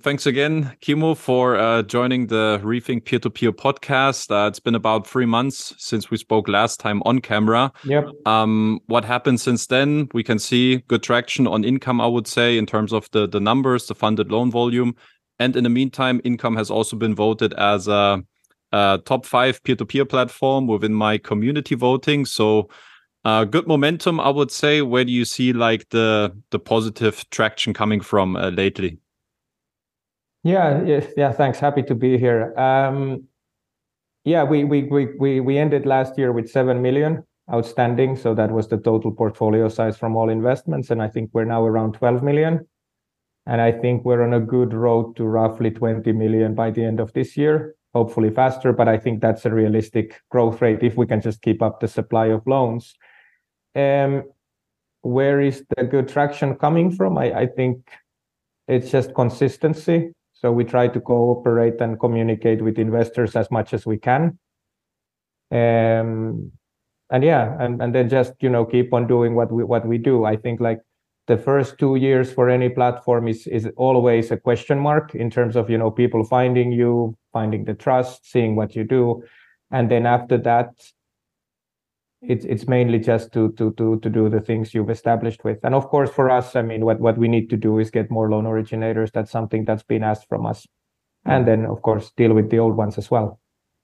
Thanks 0.00 0.26
again, 0.26 0.76
Kimmo, 0.80 1.16
for 1.16 1.56
uh, 1.56 1.82
joining 1.82 2.28
the 2.28 2.60
Rethink 2.62 3.04
Peer 3.04 3.18
to 3.18 3.30
Peer 3.30 3.50
podcast. 3.50 4.30
Uh, 4.30 4.46
it's 4.46 4.60
been 4.60 4.76
about 4.76 5.08
three 5.08 5.26
months 5.26 5.74
since 5.76 6.08
we 6.08 6.16
spoke 6.16 6.46
last 6.46 6.78
time 6.78 7.02
on 7.04 7.20
camera. 7.20 7.72
Yep. 7.82 8.04
Um, 8.24 8.78
what 8.86 9.04
happened 9.04 9.40
since 9.40 9.66
then? 9.66 10.08
We 10.14 10.22
can 10.22 10.38
see 10.38 10.84
good 10.86 11.02
traction 11.02 11.48
on 11.48 11.64
income, 11.64 12.00
I 12.00 12.06
would 12.06 12.28
say, 12.28 12.58
in 12.58 12.64
terms 12.64 12.92
of 12.92 13.10
the 13.10 13.26
the 13.26 13.40
numbers, 13.40 13.88
the 13.88 13.96
funded 13.96 14.30
loan 14.30 14.52
volume, 14.52 14.94
and 15.40 15.56
in 15.56 15.64
the 15.64 15.70
meantime, 15.70 16.20
income 16.22 16.54
has 16.54 16.70
also 16.70 16.96
been 16.96 17.16
voted 17.16 17.52
as 17.54 17.88
a, 17.88 18.22
a 18.70 19.00
top 19.04 19.26
five 19.26 19.60
peer 19.64 19.74
to 19.74 19.84
peer 19.84 20.04
platform 20.04 20.68
within 20.68 20.94
my 20.94 21.18
community 21.18 21.74
voting. 21.74 22.24
So. 22.24 22.68
Uh, 23.24 23.44
good 23.44 23.66
momentum, 23.66 24.20
I 24.20 24.28
would 24.30 24.50
say. 24.50 24.80
Where 24.80 25.04
do 25.04 25.10
you 25.10 25.24
see 25.24 25.52
like 25.52 25.88
the 25.90 26.32
the 26.50 26.58
positive 26.60 27.28
traction 27.30 27.74
coming 27.74 28.00
from 28.00 28.36
uh, 28.36 28.50
lately? 28.50 29.00
Yeah, 30.44 30.82
yeah, 30.84 31.06
yeah. 31.16 31.32
Thanks. 31.32 31.58
Happy 31.58 31.82
to 31.82 31.94
be 31.94 32.16
here. 32.16 32.56
Um, 32.58 33.24
yeah, 34.24 34.44
we 34.44 34.64
we 34.64 34.84
we 34.84 35.06
we 35.18 35.40
we 35.40 35.58
ended 35.58 35.86
last 35.86 36.16
year 36.16 36.32
with 36.32 36.48
seven 36.48 36.80
million 36.80 37.24
outstanding, 37.52 38.16
so 38.16 38.34
that 38.34 38.50
was 38.50 38.68
the 38.68 38.76
total 38.78 39.10
portfolio 39.10 39.68
size 39.68 39.96
from 39.96 40.16
all 40.16 40.28
investments, 40.28 40.90
and 40.90 41.02
I 41.02 41.08
think 41.08 41.30
we're 41.32 41.44
now 41.44 41.64
around 41.64 41.94
twelve 41.94 42.22
million, 42.22 42.66
and 43.46 43.60
I 43.60 43.72
think 43.72 44.04
we're 44.04 44.22
on 44.22 44.34
a 44.34 44.40
good 44.40 44.72
road 44.74 45.16
to 45.16 45.24
roughly 45.24 45.70
twenty 45.70 46.12
million 46.12 46.54
by 46.54 46.70
the 46.70 46.84
end 46.84 47.00
of 47.00 47.12
this 47.14 47.36
year. 47.36 47.74
Hopefully 47.94 48.30
faster, 48.30 48.72
but 48.72 48.86
I 48.86 48.98
think 48.98 49.20
that's 49.20 49.46
a 49.46 49.50
realistic 49.50 50.20
growth 50.30 50.60
rate 50.60 50.82
if 50.82 50.96
we 50.96 51.06
can 51.06 51.20
just 51.20 51.42
keep 51.42 51.62
up 51.62 51.80
the 51.80 51.88
supply 51.88 52.26
of 52.26 52.46
loans. 52.46 52.94
Um, 53.74 54.24
where 55.00 55.40
is 55.40 55.64
the 55.76 55.84
good 55.84 56.06
traction 56.08 56.54
coming 56.56 56.90
from? 56.90 57.16
I, 57.16 57.32
I 57.32 57.46
think 57.46 57.88
it's 58.68 58.90
just 58.90 59.14
consistency 59.14 60.12
so 60.40 60.52
we 60.52 60.64
try 60.64 60.86
to 60.86 61.00
cooperate 61.00 61.80
and 61.80 61.98
communicate 61.98 62.62
with 62.62 62.78
investors 62.78 63.34
as 63.34 63.50
much 63.50 63.74
as 63.74 63.84
we 63.84 63.98
can. 63.98 64.38
Um, 65.50 66.52
and 67.10 67.24
yeah, 67.24 67.56
and, 67.58 67.82
and 67.82 67.94
then 67.94 68.08
just 68.08 68.34
you 68.40 68.48
know 68.48 68.64
keep 68.64 68.92
on 68.92 69.06
doing 69.06 69.34
what 69.34 69.50
we 69.50 69.64
what 69.64 69.86
we 69.86 69.98
do. 69.98 70.24
I 70.24 70.36
think 70.36 70.60
like 70.60 70.80
the 71.26 71.38
first 71.38 71.78
two 71.78 71.96
years 71.96 72.32
for 72.32 72.48
any 72.48 72.68
platform 72.68 73.26
is 73.26 73.46
is 73.46 73.68
always 73.76 74.30
a 74.30 74.36
question 74.36 74.78
mark 74.78 75.14
in 75.14 75.30
terms 75.30 75.56
of 75.56 75.70
you 75.70 75.78
know 75.78 75.90
people 75.90 76.22
finding 76.22 76.70
you, 76.70 77.16
finding 77.32 77.64
the 77.64 77.74
trust, 77.74 78.30
seeing 78.30 78.54
what 78.54 78.76
you 78.76 78.84
do, 78.84 79.24
and 79.72 79.90
then 79.90 80.06
after 80.06 80.38
that, 80.38 80.70
it's 82.20 82.44
it's 82.44 82.66
mainly 82.66 82.98
just 82.98 83.32
to 83.32 83.52
to 83.52 83.72
to 83.72 83.98
to 84.00 84.10
do 84.10 84.28
the 84.28 84.40
things 84.40 84.74
you've 84.74 84.90
established 84.90 85.44
with. 85.44 85.58
And 85.62 85.74
of 85.74 85.88
course 85.88 86.10
for 86.10 86.30
us 86.30 86.56
i 86.56 86.62
mean 86.62 86.84
what 86.84 87.00
what 87.00 87.16
we 87.16 87.28
need 87.28 87.48
to 87.50 87.56
do 87.56 87.78
is 87.78 87.90
get 87.90 88.10
more 88.10 88.30
loan 88.30 88.46
originators. 88.46 89.10
That's 89.12 89.30
something 89.30 89.64
that's 89.64 89.84
been 89.84 90.02
asked 90.02 90.28
from 90.28 90.46
us. 90.46 90.66
And 91.24 91.46
then 91.46 91.66
of 91.66 91.82
course 91.82 92.10
deal 92.16 92.32
with 92.32 92.50
the 92.50 92.58
old 92.58 92.76
ones 92.76 92.98
as 92.98 93.10
well. 93.10 93.38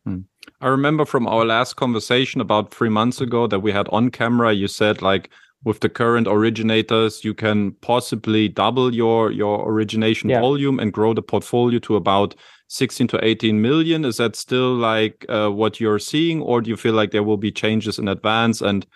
Hmm. 0.04 0.20
i 0.60 0.68
remember 0.68 1.06
from 1.06 1.26
our 1.26 1.46
last 1.46 1.76
conversation 1.76 2.38
about 2.42 2.74
three 2.74 2.90
months 2.90 3.22
ago 3.22 3.46
that 3.46 3.60
we 3.60 3.72
had 3.72 3.88
on 3.88 4.10
camera 4.10 4.52
you 4.52 4.68
said 4.68 5.00
like 5.00 5.30
with 5.64 5.80
the 5.80 5.88
current 5.88 6.26
originators 6.28 7.24
you 7.24 7.34
can 7.34 7.72
possibly 7.80 8.48
double 8.48 8.94
your 8.94 9.30
your 9.30 9.68
origination 9.68 10.30
yeah. 10.30 10.40
volume 10.40 10.78
and 10.78 10.92
grow 10.92 11.14
the 11.14 11.22
portfolio 11.22 11.78
to 11.78 11.96
about 11.96 12.34
16 12.68 13.08
to 13.08 13.24
18 13.24 13.60
million. 13.60 14.04
Is 14.04 14.16
that 14.16 14.36
still 14.36 14.74
like 14.74 15.24
uh, 15.28 15.50
what 15.50 15.80
you're 15.80 15.98
seeing 15.98 16.40
or 16.42 16.60
do 16.60 16.70
you 16.70 16.76
feel 16.76 16.94
like 16.94 17.10
there 17.10 17.22
will 17.22 17.36
be 17.36 17.52
changes 17.52 17.98
in 17.98 18.08
advance 18.08 18.60
and 18.60 18.86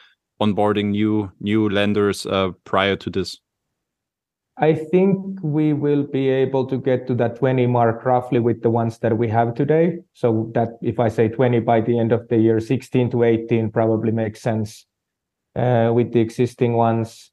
onboarding 0.41 0.91
new 0.91 1.31
new 1.41 1.69
lenders 1.69 2.27
uh, 2.27 2.51
prior 2.65 2.97
to 2.97 3.11
this? 3.11 3.39
I 4.61 4.75
think 4.75 5.39
we 5.41 5.73
will 5.73 6.03
be 6.03 6.29
able 6.29 6.67
to 6.67 6.79
get 6.79 7.07
to 7.07 7.15
that 7.15 7.37
20 7.37 7.69
mark 7.69 8.05
roughly 8.05 8.41
with 8.41 8.63
the 8.63 8.71
ones 8.71 8.99
that 8.99 9.17
we 9.17 9.29
have 9.29 9.55
today. 9.55 9.99
So 10.15 10.51
that 10.55 10.71
if 10.83 10.99
i 10.99 11.09
say 11.09 11.29
20 11.29 11.61
by 11.61 11.81
the 11.81 11.99
end 11.99 12.13
of 12.13 12.27
the 12.29 12.39
year 12.39 12.59
16 12.59 13.11
to 13.11 13.23
18 13.23 13.71
probably 13.71 14.11
makes 14.11 14.43
sense 14.43 14.88
with 15.95 16.13
the 16.13 16.21
existing 16.21 16.75
ones 16.75 17.31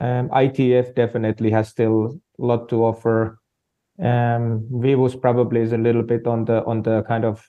um, 0.00 0.28
itf 0.30 0.94
definitely 0.94 1.50
has 1.50 1.68
still 1.68 2.20
a 2.38 2.44
lot 2.44 2.68
to 2.68 2.84
offer 2.84 3.38
um, 3.98 4.66
Vivus 4.72 5.20
probably 5.20 5.60
is 5.60 5.72
a 5.72 5.78
little 5.78 6.02
bit 6.02 6.26
on 6.26 6.44
the 6.44 6.64
on 6.64 6.82
the 6.82 7.02
kind 7.02 7.24
of 7.24 7.48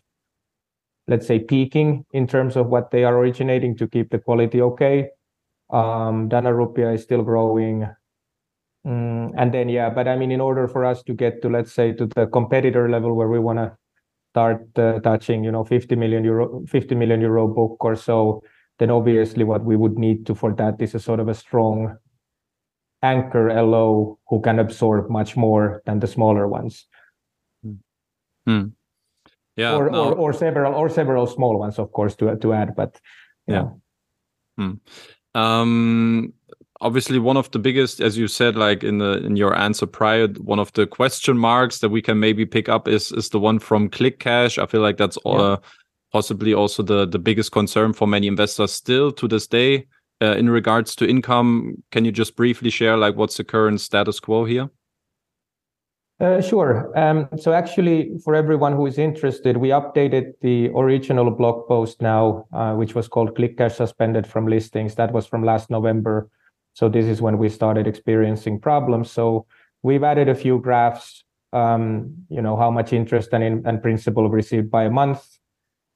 let's 1.08 1.28
say 1.28 1.40
peaking 1.40 2.06
in 2.12 2.28
terms 2.28 2.56
of 2.56 2.68
what 2.68 2.92
they 2.92 3.04
are 3.04 3.18
originating 3.18 3.76
to 3.78 3.88
keep 3.88 4.10
the 4.10 4.20
quality 4.20 4.62
okay. 4.62 5.10
Um, 5.72 6.30
Dana 6.30 6.52
Rupiah 6.52 6.94
is 6.96 7.04
still 7.04 7.24
growing. 7.24 7.88
Mm, 8.86 9.34
and 9.38 9.52
then 9.52 9.70
yeah, 9.70 9.90
but 9.90 10.08
I 10.08 10.16
mean, 10.16 10.32
in 10.32 10.42
order 10.42 10.68
for 10.68 10.86
us 10.86 11.02
to 11.04 11.14
get 11.14 11.42
to 11.42 11.50
let's 11.50 11.72
say 11.72 11.92
to 11.94 12.06
the 12.06 12.28
competitor 12.28 12.90
level 12.90 13.16
where 13.16 13.28
we 13.28 13.40
want 13.40 13.58
to 13.60 13.76
start 14.34 14.68
uh, 14.78 15.00
touching, 15.00 15.44
you 15.44 15.52
know, 15.52 15.64
50 15.64 15.96
million 15.96 16.24
euro, 16.24 16.64
50 16.68 16.94
million 16.94 17.22
euro 17.22 17.48
book 17.48 17.84
or 17.84 17.96
so, 17.96 18.44
then 18.80 18.92
obviously 18.92 19.44
what 19.44 19.64
we 19.64 19.76
would 19.76 19.98
need 19.98 20.26
to 20.26 20.36
for 20.36 20.54
that 20.56 20.82
is 20.82 20.96
a 20.96 21.00
sort 21.00 21.20
of 21.20 21.28
a 21.28 21.34
strong 21.34 21.98
anchor 23.02 23.54
LO 23.54 24.20
who 24.28 24.42
can 24.42 24.60
absorb 24.60 25.10
much 25.10 25.38
more 25.38 25.82
than 25.86 26.00
the 26.00 26.08
smaller 26.08 26.48
ones. 26.48 26.88
Hmm. 28.46 28.68
Yeah, 29.56 29.76
or, 29.76 29.90
no. 29.90 30.10
or, 30.10 30.14
or 30.16 30.34
several 30.34 30.74
or 30.74 30.90
several 30.90 31.26
small 31.28 31.58
ones, 31.58 31.80
of 31.80 31.92
course, 31.92 32.16
to 32.18 32.36
to 32.36 32.54
add. 32.54 32.76
But 32.76 33.00
yeah. 33.48 33.70
Hmm. 34.58 34.74
Um, 35.34 36.34
obviously, 36.82 37.20
one 37.20 37.38
of 37.38 37.50
the 37.52 37.60
biggest, 37.60 38.02
as 38.02 38.18
you 38.18 38.28
said, 38.28 38.56
like 38.56 38.84
in 38.84 38.98
the 38.98 39.26
in 39.26 39.36
your 39.38 39.58
answer 39.58 39.86
prior, 39.86 40.28
one 40.28 40.60
of 40.60 40.74
the 40.74 40.86
question 40.86 41.38
marks 41.38 41.80
that 41.80 41.90
we 41.90 42.02
can 42.02 42.20
maybe 42.20 42.46
pick 42.46 42.70
up 42.70 42.88
is 42.88 43.12
is 43.14 43.30
the 43.30 43.40
one 43.40 43.60
from 43.60 43.90
ClickCash. 43.90 44.62
I 44.62 44.66
feel 44.66 44.82
like 44.82 44.98
that's 44.98 45.18
yeah. 45.26 45.32
uh, 45.32 45.58
possibly 46.16 46.54
also 46.54 46.82
the 46.92 47.00
the 47.16 47.20
biggest 47.20 47.52
concern 47.52 47.94
for 47.94 48.08
many 48.08 48.28
investors 48.28 48.72
still 48.72 49.12
to 49.12 49.28
this 49.28 49.48
day 49.48 49.86
uh, 50.22 50.36
in 50.38 50.50
regards 50.50 50.96
to 50.96 51.06
income, 51.06 51.84
can 51.92 52.06
you 52.06 52.12
just 52.12 52.36
briefly 52.36 52.70
share 52.70 52.98
like 52.98 53.16
what's 53.16 53.38
the 53.38 53.44
current 53.44 53.82
status 53.82 54.20
quo 54.20 54.46
here? 54.46 54.70
Uh, 56.22 56.40
sure. 56.40 56.98
Um, 56.98 57.28
so 57.38 57.52
actually, 57.52 58.18
for 58.24 58.36
everyone 58.36 58.72
who 58.72 58.86
is 58.86 58.98
interested, 58.98 59.58
we 59.58 59.70
updated 59.70 60.32
the 60.42 60.70
original 60.70 61.30
blog 61.32 61.68
post 61.68 62.02
now, 62.02 62.48
uh, 62.54 62.74
which 62.76 62.96
was 62.96 63.10
called 63.10 63.36
ClickCash 63.36 63.76
suspended 63.76 64.26
from 64.26 64.48
listings. 64.48 64.96
That 64.96 65.12
was 65.12 65.28
from 65.28 65.44
last 65.44 65.70
November. 65.70 66.30
So 66.72 66.88
this 66.88 67.06
is 67.06 67.22
when 67.22 67.38
we 67.38 67.50
started 67.50 67.86
experiencing 67.86 68.62
problems. 68.62 69.12
So 69.12 69.46
we've 69.84 70.04
added 70.04 70.30
a 70.30 70.36
few 70.36 70.60
graphs. 70.60 71.26
Um, 71.52 72.16
you 72.30 72.42
know 72.42 72.56
how 72.56 72.72
much 72.72 72.94
interest 72.94 73.34
and, 73.34 73.44
in, 73.44 73.64
and 73.66 73.82
principal 73.82 74.30
received 74.30 74.72
by 74.72 74.86
a 74.86 74.90
month, 74.90 75.35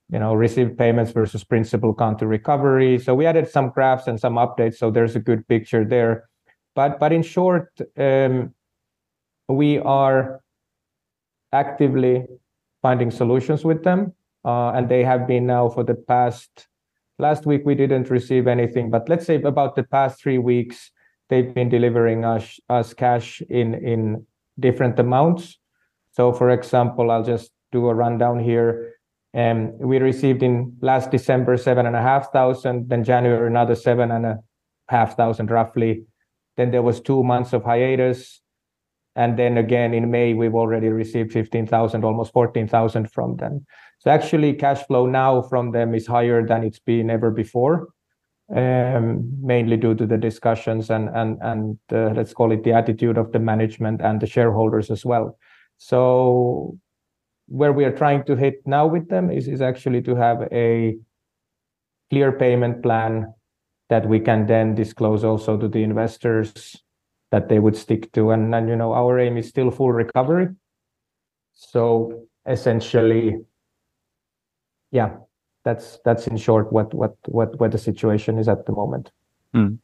you 0.09 0.17
know, 0.17 0.33
received 0.33 0.77
payments 0.77 1.11
versus 1.11 1.43
principal 1.43 1.93
counter 1.93 2.27
recovery. 2.27 2.97
So 2.97 3.13
we 3.13 3.25
added 3.25 3.47
some 3.47 3.69
graphs 3.69 4.07
and 4.07 4.19
some 4.19 4.35
updates, 4.35 4.75
so 4.75 4.89
there's 4.89 5.15
a 5.15 5.19
good 5.19 5.47
picture 5.47 5.85
there. 5.85 6.29
But 6.75 6.99
but 6.99 7.13
in 7.13 7.21
short, 7.21 7.69
um, 7.97 8.53
we 9.47 9.79
are 9.79 10.41
actively 11.51 12.25
finding 12.81 13.11
solutions 13.11 13.63
with 13.63 13.83
them, 13.83 14.13
uh, 14.45 14.71
and 14.71 14.89
they 14.89 15.03
have 15.03 15.27
been 15.27 15.45
now 15.45 15.69
for 15.69 15.83
the 15.83 15.95
past. 15.95 16.67
Last 17.19 17.45
week 17.45 17.63
we 17.65 17.75
didn't 17.75 18.09
receive 18.09 18.47
anything, 18.47 18.89
but 18.89 19.09
let's 19.09 19.25
say 19.25 19.35
about 19.35 19.75
the 19.75 19.83
past 19.83 20.21
three 20.21 20.37
weeks, 20.37 20.91
they've 21.27 21.53
been 21.53 21.69
delivering 21.69 22.25
us 22.25 22.59
us 22.69 22.93
cash 22.93 23.41
in 23.49 23.75
in 23.75 24.25
different 24.59 24.97
amounts. 24.97 25.59
So, 26.11 26.33
for 26.33 26.49
example, 26.49 27.11
I'll 27.11 27.23
just 27.23 27.51
do 27.71 27.87
a 27.87 27.93
rundown 27.93 28.39
here 28.39 28.98
um, 29.33 29.77
we 29.77 29.99
received 29.99 30.41
in 30.43 30.77
last 30.81 31.11
December 31.11 31.57
seven 31.57 31.85
and 31.85 31.95
a 31.95 32.01
half 32.01 32.31
thousand, 32.31 32.89
then 32.89 33.03
January 33.03 33.47
another 33.47 33.75
seven 33.75 34.11
and 34.11 34.25
a 34.25 34.39
half 34.87 35.15
thousand 35.15 35.51
roughly. 35.51 36.03
Then 36.57 36.71
there 36.71 36.81
was 36.81 36.99
two 36.99 37.23
months 37.23 37.53
of 37.53 37.63
hiatus, 37.63 38.41
and 39.15 39.37
then 39.37 39.57
again 39.57 39.93
in 39.93 40.09
May 40.11 40.33
we've 40.33 40.55
already 40.55 40.89
received 40.89 41.31
fifteen 41.31 41.67
thousand, 41.67 42.03
almost 42.03 42.33
fourteen 42.33 42.67
thousand 42.67 43.11
from 43.11 43.37
them. 43.37 43.65
So 43.99 44.11
actually, 44.11 44.53
cash 44.53 44.81
flow 44.87 45.05
now 45.05 45.41
from 45.41 45.71
them 45.71 45.93
is 45.93 46.07
higher 46.07 46.45
than 46.45 46.63
it's 46.63 46.79
been 46.79 47.09
ever 47.09 47.31
before, 47.31 47.89
um, 48.55 49.29
mainly 49.41 49.77
due 49.77 49.93
to 49.95 50.05
the 50.05 50.17
discussions 50.17 50.89
and 50.89 51.09
and 51.09 51.37
and 51.41 51.77
uh, 51.91 52.13
let's 52.15 52.33
call 52.33 52.51
it 52.51 52.63
the 52.63 52.73
attitude 52.73 53.17
of 53.17 53.31
the 53.31 53.39
management 53.39 54.01
and 54.01 54.21
the 54.21 54.27
shareholders 54.27 54.89
as 54.89 55.05
well. 55.05 55.37
So 55.77 56.77
where 57.49 57.73
we 57.73 57.83
are 57.83 57.95
trying 57.95 58.23
to 58.25 58.35
hit 58.35 58.61
now 58.65 58.85
with 58.87 59.09
them 59.09 59.31
is, 59.31 59.47
is 59.47 59.61
actually 59.61 60.01
to 60.03 60.15
have 60.15 60.47
a 60.51 60.97
clear 62.09 62.31
payment 62.31 62.81
plan 62.81 63.33
that 63.89 64.07
we 64.07 64.19
can 64.19 64.45
then 64.45 64.75
disclose 64.75 65.23
also 65.23 65.57
to 65.57 65.67
the 65.67 65.83
investors 65.83 66.77
that 67.31 67.49
they 67.49 67.59
would 67.59 67.75
stick 67.75 68.11
to. 68.13 68.31
And, 68.31 68.53
and 68.53 68.69
you 68.69 68.75
know, 68.75 68.93
our 68.93 69.19
aim 69.19 69.37
is 69.37 69.47
still 69.47 69.71
full 69.71 69.91
recovery. 69.91 70.49
So 71.53 72.27
essentially, 72.47 73.37
yeah, 74.91 75.17
that's 75.65 75.99
that's 76.05 76.27
in 76.27 76.37
short 76.37 76.71
what 76.71 76.93
what 76.93 77.15
what 77.25 77.59
what 77.59 77.71
the 77.71 77.77
situation 77.77 78.39
is 78.39 78.47
at 78.47 78.65
the 78.65 78.71
moment. 78.71 79.11
Mm. 79.53 79.79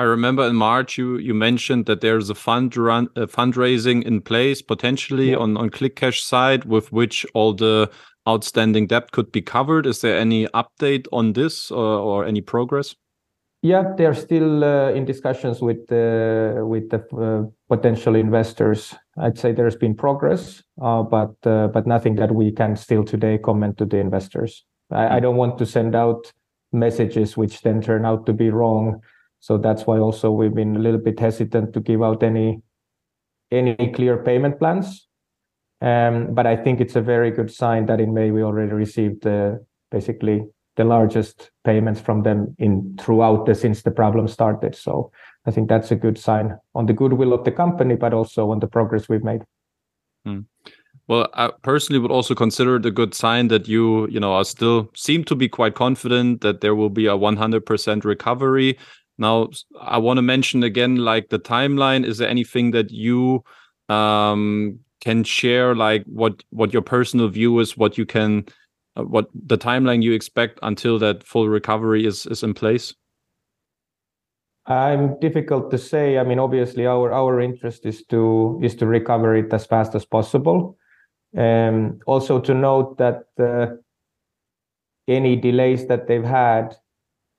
I 0.00 0.04
remember 0.04 0.46
in 0.46 0.56
March 0.56 0.96
you 0.96 1.18
you 1.18 1.34
mentioned 1.34 1.84
that 1.84 2.00
there's 2.00 2.30
a 2.30 2.34
fund 2.34 2.74
run 2.74 3.10
a 3.16 3.26
fundraising 3.26 4.02
in 4.02 4.22
place 4.22 4.62
potentially 4.62 5.32
yeah. 5.32 5.36
on 5.36 5.58
on 5.58 5.68
ClickCash 5.68 6.20
side 6.22 6.64
with 6.64 6.90
which 6.90 7.26
all 7.34 7.52
the 7.52 7.90
outstanding 8.26 8.86
debt 8.86 9.12
could 9.12 9.30
be 9.30 9.42
covered. 9.42 9.84
Is 9.86 10.00
there 10.00 10.18
any 10.18 10.46
update 10.54 11.06
on 11.12 11.34
this 11.34 11.70
or, 11.70 11.98
or 11.98 12.24
any 12.24 12.40
progress? 12.40 12.96
Yeah, 13.60 13.92
they're 13.98 14.14
still 14.14 14.64
uh, 14.64 14.90
in 14.92 15.04
discussions 15.04 15.60
with 15.60 15.86
the 15.88 16.64
with 16.66 16.88
the 16.88 17.00
uh, 17.14 17.42
potential 17.68 18.14
investors. 18.14 18.94
I'd 19.18 19.36
say 19.36 19.52
there's 19.52 19.76
been 19.76 19.94
progress, 19.94 20.62
uh, 20.80 21.02
but 21.02 21.34
uh, 21.44 21.68
but 21.68 21.86
nothing 21.86 22.16
that 22.16 22.34
we 22.34 22.52
can 22.52 22.74
still 22.76 23.04
today 23.04 23.36
comment 23.36 23.76
to 23.76 23.84
the 23.84 23.98
investors. 23.98 24.64
I, 24.90 25.16
I 25.16 25.20
don't 25.20 25.36
want 25.36 25.58
to 25.58 25.66
send 25.66 25.94
out 25.94 26.32
messages 26.72 27.36
which 27.36 27.60
then 27.60 27.82
turn 27.82 28.06
out 28.06 28.24
to 28.24 28.32
be 28.32 28.48
wrong 28.48 29.02
so 29.40 29.58
that's 29.58 29.86
why 29.86 29.98
also 29.98 30.30
we've 30.30 30.54
been 30.54 30.76
a 30.76 30.78
little 30.78 31.00
bit 31.00 31.18
hesitant 31.18 31.72
to 31.72 31.80
give 31.80 32.02
out 32.02 32.22
any 32.22 32.62
any 33.50 33.74
clear 33.92 34.22
payment 34.22 34.58
plans. 34.58 35.08
Um, 35.80 36.34
but 36.34 36.46
I 36.46 36.56
think 36.56 36.80
it's 36.80 36.94
a 36.94 37.00
very 37.00 37.30
good 37.30 37.50
sign 37.50 37.86
that 37.86 38.00
in 38.00 38.14
May 38.14 38.30
we 38.30 38.42
already 38.42 38.72
received 38.72 39.26
uh, 39.26 39.54
basically 39.90 40.44
the 40.76 40.84
largest 40.84 41.50
payments 41.64 42.00
from 42.00 42.22
them 42.22 42.54
in 42.58 42.96
throughout 43.00 43.46
the 43.46 43.54
since 43.54 43.82
the 43.82 43.90
problem 43.90 44.28
started. 44.28 44.74
So 44.74 45.10
I 45.46 45.50
think 45.50 45.68
that's 45.68 45.90
a 45.90 45.96
good 45.96 46.18
sign 46.18 46.56
on 46.74 46.86
the 46.86 46.92
goodwill 46.92 47.32
of 47.32 47.44
the 47.44 47.50
company, 47.50 47.96
but 47.96 48.12
also 48.12 48.50
on 48.50 48.60
the 48.60 48.68
progress 48.68 49.08
we've 49.08 49.24
made. 49.24 49.42
Hmm. 50.24 50.40
Well, 51.08 51.28
I 51.34 51.50
personally 51.62 51.98
would 51.98 52.12
also 52.12 52.34
consider 52.34 52.76
it 52.76 52.86
a 52.86 52.90
good 52.90 53.14
sign 53.14 53.48
that 53.48 53.66
you, 53.66 54.06
you 54.08 54.20
know, 54.20 54.32
are 54.32 54.44
still 54.44 54.90
seem 54.94 55.24
to 55.24 55.34
be 55.34 55.48
quite 55.48 55.74
confident 55.74 56.40
that 56.42 56.60
there 56.60 56.74
will 56.74 56.90
be 56.90 57.06
a 57.06 57.16
100% 57.16 58.04
recovery. 58.04 58.78
Now, 59.20 59.50
I 59.78 59.98
want 59.98 60.16
to 60.16 60.22
mention 60.22 60.62
again, 60.62 60.96
like 60.96 61.28
the 61.28 61.38
timeline. 61.38 62.06
Is 62.06 62.18
there 62.18 62.28
anything 62.28 62.70
that 62.70 62.90
you 62.90 63.44
um, 63.90 64.80
can 65.02 65.24
share, 65.24 65.76
like 65.76 66.04
what 66.06 66.42
what 66.50 66.72
your 66.72 66.82
personal 66.82 67.28
view 67.28 67.60
is, 67.60 67.76
what 67.76 67.98
you 67.98 68.06
can, 68.06 68.46
uh, 68.96 69.04
what 69.04 69.28
the 69.34 69.58
timeline 69.58 70.02
you 70.02 70.14
expect 70.14 70.58
until 70.62 70.98
that 71.00 71.22
full 71.22 71.48
recovery 71.48 72.06
is 72.06 72.24
is 72.26 72.42
in 72.42 72.54
place? 72.54 72.94
I'm 74.66 75.18
difficult 75.20 75.70
to 75.72 75.78
say. 75.78 76.16
I 76.16 76.24
mean, 76.24 76.38
obviously, 76.38 76.86
our 76.86 77.12
our 77.12 77.40
interest 77.40 77.84
is 77.84 78.04
to 78.06 78.58
is 78.62 78.74
to 78.76 78.86
recover 78.86 79.36
it 79.36 79.52
as 79.52 79.66
fast 79.66 79.94
as 79.94 80.06
possible. 80.06 80.78
Um, 81.36 82.00
also, 82.06 82.40
to 82.40 82.54
note 82.54 82.96
that 82.96 83.24
uh, 83.38 83.76
any 85.06 85.36
delays 85.36 85.86
that 85.88 86.06
they've 86.06 86.24
had 86.24 86.76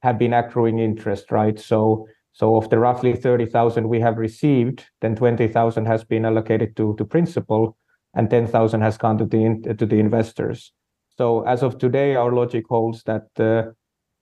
have 0.01 0.17
been 0.17 0.33
accruing 0.33 0.79
interest, 0.79 1.31
right? 1.31 1.59
So 1.59 2.07
so 2.33 2.55
of 2.55 2.69
the 2.69 2.79
roughly 2.79 3.13
30,000 3.13 3.87
we 3.89 3.99
have 3.99 4.17
received, 4.17 4.85
then 5.01 5.15
20,000 5.15 5.85
has 5.85 6.03
been 6.05 6.23
allocated 6.25 6.77
to 6.77 6.95
principal, 7.09 7.77
and 8.13 8.29
10,000 8.29 8.81
has 8.81 8.97
gone 8.97 9.17
to 9.17 9.25
the 9.25 9.75
to 9.77 9.85
the 9.85 9.99
investors. 9.99 10.73
So 11.17 11.41
as 11.41 11.61
of 11.61 11.77
today, 11.77 12.15
our 12.15 12.31
logic 12.31 12.65
holds 12.69 13.03
that 13.03 13.27
uh, 13.37 13.71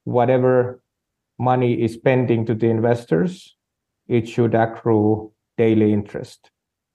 whatever 0.03 0.81
money 1.37 1.81
is 1.81 1.97
pending 1.97 2.45
to 2.47 2.55
the 2.55 2.67
investors, 2.67 3.55
it 4.07 4.27
should 4.27 4.55
accrue 4.55 5.31
daily 5.57 5.93
interest. 5.93 6.51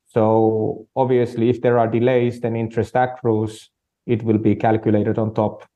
So 0.06 0.86
obviously, 0.94 1.48
if 1.48 1.62
there 1.62 1.78
are 1.78 1.88
delays, 1.88 2.40
then 2.40 2.56
interest 2.56 2.94
accrues. 2.94 3.70
It 4.06 4.22
will 4.22 4.38
be 4.38 4.54
calculated 4.54 5.18
on 5.18 5.32
top 5.32 5.66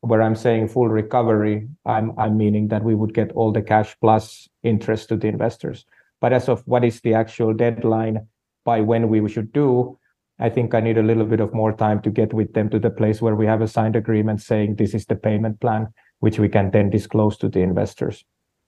where 0.00 0.22
I'm 0.22 0.34
saying 0.36 0.68
full 0.68 0.88
recovery, 0.88 1.68
I'm 1.84 2.12
I'm 2.18 2.36
meaning 2.36 2.68
that 2.68 2.84
we 2.84 2.94
would 2.94 3.14
get 3.14 3.32
all 3.32 3.52
the 3.52 3.62
cash 3.62 3.96
plus 4.00 4.48
interest 4.62 5.08
to 5.08 5.16
the 5.16 5.28
investors. 5.28 5.84
But 6.20 6.32
as 6.32 6.48
of 6.48 6.62
what 6.66 6.84
is 6.84 7.00
the 7.00 7.14
actual 7.14 7.54
deadline 7.54 8.26
by 8.64 8.80
when 8.80 9.08
we 9.08 9.26
should 9.28 9.52
do, 9.52 9.98
I 10.38 10.48
think 10.48 10.74
I 10.74 10.80
need 10.80 10.98
a 10.98 11.02
little 11.02 11.26
bit 11.26 11.40
of 11.40 11.52
more 11.52 11.72
time 11.72 12.00
to 12.02 12.10
get 12.10 12.32
with 12.32 12.52
them 12.54 12.70
to 12.70 12.78
the 12.78 12.90
place 12.90 13.20
where 13.20 13.34
we 13.34 13.46
have 13.46 13.60
a 13.60 13.68
signed 13.68 13.96
agreement 13.96 14.40
saying 14.40 14.76
this 14.76 14.94
is 14.94 15.06
the 15.06 15.16
payment 15.16 15.60
plan, 15.60 15.88
which 16.20 16.38
we 16.38 16.48
can 16.48 16.70
then 16.70 16.88
disclose 16.88 17.36
to 17.38 17.48
the 17.48 17.60
investors. 17.60 18.24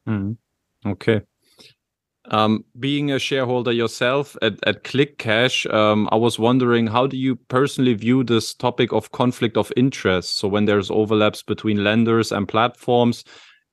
Mm. 0.07 0.37
Okay. 0.85 1.23
Um, 2.33 2.65
being 2.81 3.11
a 3.11 3.19
shareholder 3.19 3.73
yourself 3.73 4.37
at, 4.41 4.55
at 4.67 4.85
ClickCash, 4.85 5.73
um, 5.73 6.09
I 6.11 6.17
was 6.17 6.39
wondering 6.39 6.87
how 6.87 7.07
do 7.07 7.19
you 7.19 7.37
personally 7.37 7.93
view 7.93 8.25
this 8.25 8.55
topic 8.55 8.91
of 8.93 9.13
conflict 9.13 9.59
of 9.59 9.71
interest? 9.77 10.39
So 10.39 10.49
when 10.49 10.65
there's 10.65 10.91
overlaps 10.91 11.43
between 11.43 11.85
lenders 11.85 12.33
and 12.33 12.49
platforms, 12.49 13.25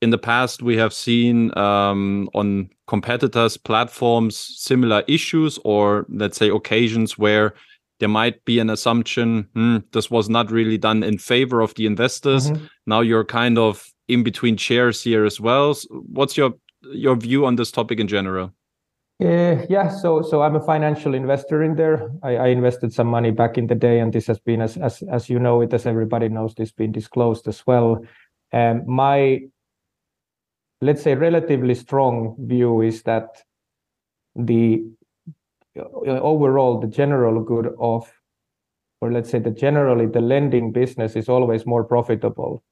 in 0.02 0.10
the 0.10 0.18
past 0.18 0.62
we 0.62 0.76
have 0.76 0.92
seen 0.92 1.56
um, 1.58 2.28
on 2.34 2.68
competitors' 2.86 3.56
platforms 3.56 4.36
similar 4.38 5.02
issues, 5.08 5.58
or 5.64 6.04
let's 6.10 6.36
say 6.36 6.50
occasions 6.50 7.16
where 7.16 7.54
there 7.98 8.08
might 8.08 8.44
be 8.44 8.58
an 8.58 8.70
assumption 8.70 9.48
hmm, 9.54 9.78
this 9.92 10.10
was 10.10 10.28
not 10.28 10.50
really 10.50 10.78
done 10.78 11.02
in 11.02 11.18
favor 11.18 11.62
of 11.62 11.74
the 11.74 11.86
investors. 11.86 12.50
Mm 12.50 12.56
-hmm. 12.56 12.68
Now 12.86 13.02
you're 13.02 13.24
kind 13.24 13.58
of 13.58 13.86
in 14.08 14.22
between 14.22 14.56
chairs 14.56 15.04
here 15.04 15.26
as 15.26 15.40
well. 15.40 15.74
so 15.74 15.88
What's 16.12 16.36
your 16.36 16.54
your 16.82 17.16
view 17.16 17.46
on 17.46 17.56
this 17.56 17.70
topic 17.70 18.00
in 18.00 18.08
general? 18.08 18.52
Uh, 19.22 19.66
yeah, 19.68 19.88
so 19.88 20.22
so 20.22 20.40
I'm 20.40 20.56
a 20.56 20.64
financial 20.64 21.14
investor 21.14 21.62
in 21.62 21.76
there. 21.76 22.10
I, 22.22 22.36
I, 22.36 22.46
invested 22.46 22.90
some 22.94 23.06
money 23.06 23.30
back 23.30 23.58
in 23.58 23.66
the 23.66 23.74
day, 23.74 24.00
and 24.00 24.14
this 24.14 24.26
has 24.28 24.38
been, 24.38 24.62
as 24.62 24.78
as 24.78 25.02
as 25.12 25.28
you 25.28 25.38
know 25.38 25.60
it, 25.60 25.74
as 25.74 25.84
everybody 25.84 26.30
knows, 26.30 26.54
this 26.54 26.72
been 26.72 26.90
disclosed 26.90 27.46
as 27.46 27.66
well. 27.66 28.02
Um, 28.52 28.82
my 28.86 29.40
let's 30.80 31.02
say 31.02 31.14
relatively 31.14 31.74
strong 31.74 32.34
view 32.38 32.80
is 32.80 33.02
that 33.02 33.42
the 34.34 34.84
overall 35.76 36.80
the 36.80 36.86
general 36.86 37.42
good 37.42 37.74
of 37.78 38.10
or 39.00 39.12
let's 39.12 39.30
say 39.30 39.38
that 39.38 39.56
generally 39.56 40.06
the 40.06 40.20
lending 40.20 40.72
business 40.72 41.16
is 41.16 41.28
always 41.28 41.64
more 41.66 41.84
profitable 41.84 42.62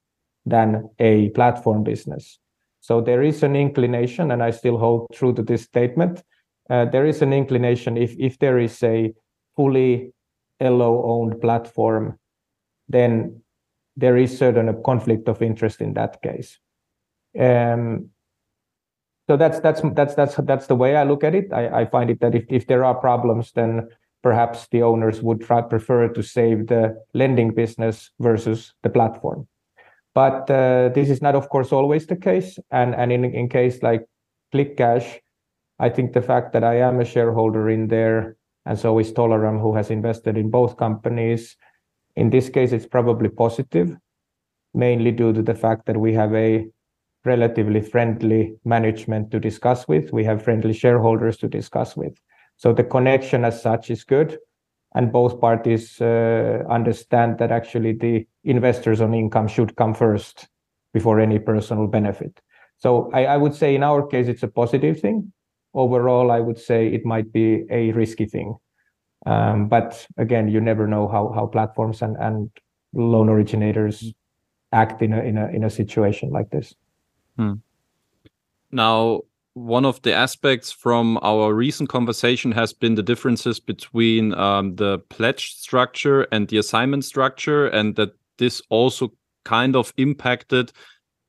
than 0.45 0.89
a 0.99 1.29
platform 1.29 1.83
business 1.83 2.39
so 2.81 3.01
there 3.01 3.23
is 3.23 3.43
an 3.43 3.55
inclination, 3.55 4.31
and 4.31 4.41
I 4.41 4.51
still 4.51 4.77
hold 4.77 5.07
true 5.13 5.33
to 5.33 5.43
this 5.43 5.63
statement. 5.63 6.23
Uh, 6.69 6.85
there 6.85 7.05
is 7.05 7.21
an 7.21 7.33
inclination 7.33 7.97
if 7.97 8.15
if 8.19 8.39
there 8.39 8.59
is 8.59 8.81
a 8.83 9.13
fully 9.55 10.13
LO 10.61 11.03
owned 11.03 11.41
platform, 11.41 12.17
then 12.87 13.41
there 13.97 14.17
is 14.17 14.37
certain 14.37 14.69
a 14.69 14.73
conflict 14.81 15.27
of 15.27 15.41
interest 15.41 15.81
in 15.81 15.93
that 15.93 16.21
case. 16.21 16.59
Um, 17.37 18.09
so 19.27 19.37
that's 19.37 19.59
that's 19.59 19.81
that's 19.93 20.15
that's 20.15 20.35
that's 20.35 20.67
the 20.67 20.75
way 20.75 20.95
I 20.95 21.03
look 21.03 21.23
at 21.23 21.35
it. 21.35 21.51
I, 21.53 21.81
I 21.81 21.85
find 21.85 22.09
it 22.09 22.19
that 22.21 22.33
if, 22.33 22.45
if 22.49 22.67
there 22.67 22.83
are 22.83 22.95
problems, 22.95 23.51
then 23.51 23.89
perhaps 24.23 24.67
the 24.71 24.81
owners 24.81 25.21
would 25.21 25.41
try 25.41 25.61
prefer 25.61 26.07
to 26.07 26.23
save 26.23 26.67
the 26.67 26.99
lending 27.13 27.53
business 27.53 28.09
versus 28.19 28.73
the 28.83 28.89
platform. 28.89 29.47
But 30.19 30.51
uh, 30.51 30.89
this 30.89 31.09
is 31.09 31.21
not, 31.21 31.35
of 31.35 31.47
course, 31.47 31.71
always 31.71 32.05
the 32.05 32.17
case. 32.17 32.59
And, 32.71 32.93
and 32.93 33.09
in, 33.09 33.23
in 33.23 33.47
case 33.47 33.81
like 33.81 34.03
ClickCash, 34.53 35.07
I 35.79 35.87
think 35.87 36.11
the 36.11 36.21
fact 36.21 36.51
that 36.51 36.61
I 36.61 36.75
am 36.81 36.99
a 36.99 37.05
shareholder 37.05 37.69
in 37.69 37.87
there, 37.87 38.35
and 38.65 38.77
so 38.77 38.99
is 38.99 39.13
Tolaram, 39.13 39.61
who 39.61 39.73
has 39.77 39.89
invested 39.89 40.35
in 40.35 40.49
both 40.49 40.75
companies. 40.75 41.55
In 42.17 42.31
this 42.31 42.49
case, 42.49 42.73
it's 42.73 42.85
probably 42.85 43.29
positive, 43.29 43.95
mainly 44.73 45.11
due 45.11 45.31
to 45.31 45.41
the 45.41 45.55
fact 45.55 45.85
that 45.85 45.95
we 45.95 46.11
have 46.15 46.35
a 46.35 46.67
relatively 47.23 47.79
friendly 47.79 48.55
management 48.65 49.31
to 49.31 49.39
discuss 49.39 49.87
with. 49.87 50.11
We 50.11 50.25
have 50.25 50.43
friendly 50.43 50.73
shareholders 50.73 51.37
to 51.37 51.47
discuss 51.47 51.95
with. 51.95 52.19
So 52.57 52.73
the 52.73 52.83
connection 52.83 53.45
as 53.45 53.61
such 53.61 53.89
is 53.89 54.03
good 54.03 54.37
and 54.95 55.11
both 55.11 55.39
parties 55.39 56.01
uh, 56.01 56.63
understand 56.69 57.37
that 57.37 57.51
actually 57.51 57.93
the 57.93 58.25
investors 58.43 59.01
on 59.01 59.13
income 59.13 59.47
should 59.47 59.75
come 59.75 59.93
first 59.93 60.47
before 60.93 61.19
any 61.19 61.39
personal 61.39 61.87
benefit. 61.87 62.41
So 62.77 63.11
I, 63.13 63.25
I, 63.25 63.37
would 63.37 63.53
say 63.53 63.75
in 63.75 63.83
our 63.83 64.05
case 64.07 64.27
it's 64.27 64.43
a 64.43 64.47
positive 64.47 64.99
thing. 64.99 65.31
Overall, 65.73 66.31
I 66.31 66.39
would 66.39 66.57
say 66.57 66.87
it 66.87 67.05
might 67.05 67.31
be 67.31 67.65
a 67.69 67.91
risky 67.91 68.25
thing. 68.25 68.55
Um, 69.25 69.67
but 69.67 70.07
again, 70.17 70.47
you 70.47 70.61
never 70.61 70.87
know 70.87 71.07
how 71.07 71.31
how 71.35 71.45
platforms 71.45 72.01
and, 72.01 72.15
and 72.17 72.49
loan 72.93 73.29
originators 73.29 74.13
act 74.71 75.01
in 75.01 75.13
a 75.13 75.21
in 75.21 75.37
a 75.37 75.47
in 75.49 75.63
a 75.63 75.69
situation 75.69 76.31
like 76.31 76.49
this. 76.49 76.73
Hmm. 77.35 77.55
Now, 78.71 79.21
one 79.59 79.85
of 79.85 80.01
the 80.03 80.13
aspects 80.13 80.71
from 80.71 81.19
our 81.21 81.53
recent 81.53 81.89
conversation 81.89 82.51
has 82.53 82.71
been 82.71 82.95
the 82.95 83.03
differences 83.03 83.59
between 83.59 84.33
um, 84.35 84.75
the 84.75 84.99
pledge 85.09 85.53
structure 85.55 86.21
and 86.31 86.47
the 86.47 86.57
assignment 86.57 87.03
structure, 87.03 87.67
and 87.67 87.95
that 87.97 88.11
this 88.37 88.61
also 88.69 89.11
kind 89.43 89.75
of 89.75 89.93
impacted 89.97 90.71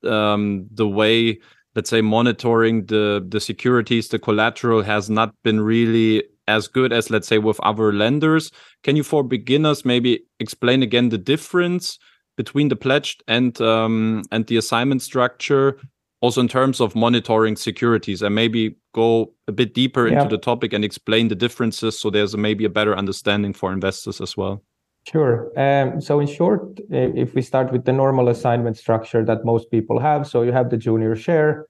um, 0.05 0.67
the 0.73 0.87
way, 0.87 1.39
let's 1.75 1.91
say, 1.91 2.01
monitoring 2.01 2.87
the 2.87 3.27
the 3.29 3.41
securities, 3.41 4.09
the 4.09 4.19
collateral 4.19 4.83
has 4.83 5.11
not 5.11 5.35
been 5.43 5.61
really 5.61 6.23
as 6.47 6.69
good 6.69 6.93
as, 6.93 7.11
let's 7.11 7.29
say, 7.29 7.39
with 7.39 7.61
other 7.61 7.93
lenders. 7.93 8.51
Can 8.83 8.97
you, 8.97 9.03
for 9.03 9.25
beginners, 9.25 9.85
maybe 9.85 10.21
explain 10.39 10.83
again 10.83 11.09
the 11.09 11.19
difference 11.19 11.99
between 12.37 12.69
the 12.69 12.77
pledged 12.77 13.23
and 13.27 13.61
um, 13.61 14.23
and 14.31 14.47
the 14.47 14.57
assignment 14.57 15.03
structure? 15.03 15.77
Also 16.21 16.41
in 16.41 16.49
terms 16.49 16.81
of 16.81 16.95
monitoring 16.95 17.57
securities 17.57 18.23
and 18.23 18.35
maybe 18.35 18.77
go 18.95 19.33
a 19.49 19.53
bit 19.53 19.75
deeper 19.75 20.07
into 20.07 20.29
the 20.29 20.39
topic 20.39 20.73
and 20.73 20.85
explain 20.85 21.29
the 21.29 21.35
differences 21.35 21.99
so 21.99 22.11
there's 22.11 22.35
a, 22.35 22.37
maybe 22.37 22.65
a 22.65 22.69
better 22.69 22.97
understanding 22.97 23.53
for 23.53 23.73
investors 23.73 24.21
as 24.21 24.37
well. 24.37 24.63
Sure. 25.07 25.51
Um, 25.57 26.01
so 26.01 26.21
in 26.21 26.27
short 26.27 26.79
if 26.91 27.35
we 27.35 27.41
start 27.41 27.73
with 27.73 27.85
the 27.87 27.93
normal 27.93 28.29
assignment 28.29 28.77
structure 28.77 29.25
that 29.25 29.45
most 29.45 29.71
people 29.71 29.99
have 29.99 30.27
so 30.27 30.43
you 30.43 30.53
have 30.53 30.69
the 30.69 30.77
junior 30.77 31.17
share 31.17 31.67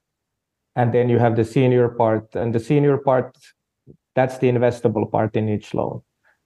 and 0.75 0.93
then 0.93 1.09
you 1.09 1.19
have 1.19 1.37
the 1.37 1.45
senior 1.45 1.89
part 1.89 2.35
and 2.35 2.53
the 2.53 2.61
senior 2.61 2.99
part 2.99 3.37
that's 4.17 4.39
the 4.39 4.49
investable 4.49 5.11
part 5.11 5.37
in 5.37 5.49
each 5.49 5.75
loan 5.75 6.03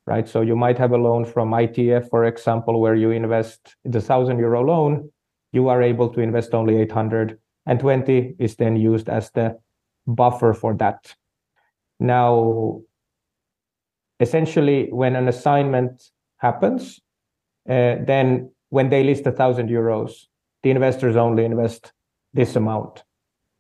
right? 0.07 0.29
So 0.29 0.43
you 0.43 0.55
might 0.55 0.77
have 0.77 0.93
a 0.93 0.99
loan 0.99 1.25
from 1.25 1.53
itf 1.53 2.11
for 2.11 2.27
example 2.27 2.79
where 2.83 2.95
you 2.95 3.11
invest 3.13 3.77
the 3.85 4.01
1000 4.01 4.39
euro 4.39 4.63
loan 4.63 5.11
you 5.53 5.69
are 5.69 5.81
able 5.81 6.11
to 6.11 6.21
invest 6.21 6.53
only 6.53 6.77
800 6.83 7.39
and 7.67 7.81
20 7.81 8.37
is 8.39 8.57
then 8.57 8.77
used 8.77 9.09
as 9.09 9.31
the 9.31 9.59
buffer 10.07 10.53
for 10.53 10.75
that. 10.75 11.15
Now, 11.99 12.83
essentially, 14.21 14.89
when 14.91 15.17
an 15.17 15.29
assignment 15.29 16.11
happens, 16.39 17.01
uh, 17.69 17.97
then 18.07 18.51
when 18.69 18.91
they 18.91 19.05
list 19.05 19.27
a 19.27 19.33
thousand 19.33 19.69
euros, 19.69 20.27
the 20.63 20.71
investors 20.71 21.17
only 21.17 21.45
invest 21.45 21.93
this 22.33 22.57
amount, 22.57 23.05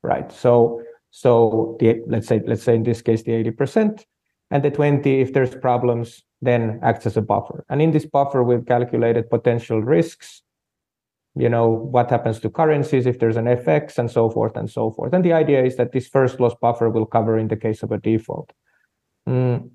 right? 0.02 0.30
So, 0.32 0.82
so 1.10 1.76
the 1.80 2.02
let's 2.06 2.26
say 2.26 2.40
let's 2.46 2.62
say 2.62 2.74
in 2.74 2.82
this 2.82 3.00
case 3.00 3.22
the 3.22 3.32
80%, 3.32 4.04
and 4.50 4.62
the 4.62 4.70
20, 4.70 5.20
if 5.20 5.32
there's 5.32 5.54
problems, 5.54 6.22
then 6.42 6.78
acts 6.82 7.06
as 7.06 7.16
a 7.16 7.22
buffer. 7.22 7.64
And 7.68 7.80
in 7.80 7.90
this 7.92 8.06
buffer, 8.06 8.42
we've 8.42 8.66
calculated 8.66 9.30
potential 9.30 9.80
risks 9.82 10.42
you 11.36 11.48
know 11.48 11.68
what 11.68 12.10
happens 12.10 12.38
to 12.40 12.50
currencies 12.50 13.06
if 13.06 13.18
there's 13.18 13.36
an 13.36 13.46
fx 13.46 13.98
and 13.98 14.10
so 14.10 14.30
forth 14.30 14.56
and 14.56 14.70
so 14.70 14.90
forth. 14.92 15.12
And 15.12 15.24
the 15.24 15.32
idea 15.32 15.64
is 15.64 15.76
that 15.76 15.92
this 15.92 16.06
first 16.06 16.38
loss 16.40 16.54
buffer 16.60 16.90
will 16.90 17.06
cover 17.06 17.38
in 17.38 17.48
the 17.48 17.56
case 17.56 17.82
of 17.82 17.92
a 17.92 17.98
default. 17.98 18.52
Mm. 19.28 19.70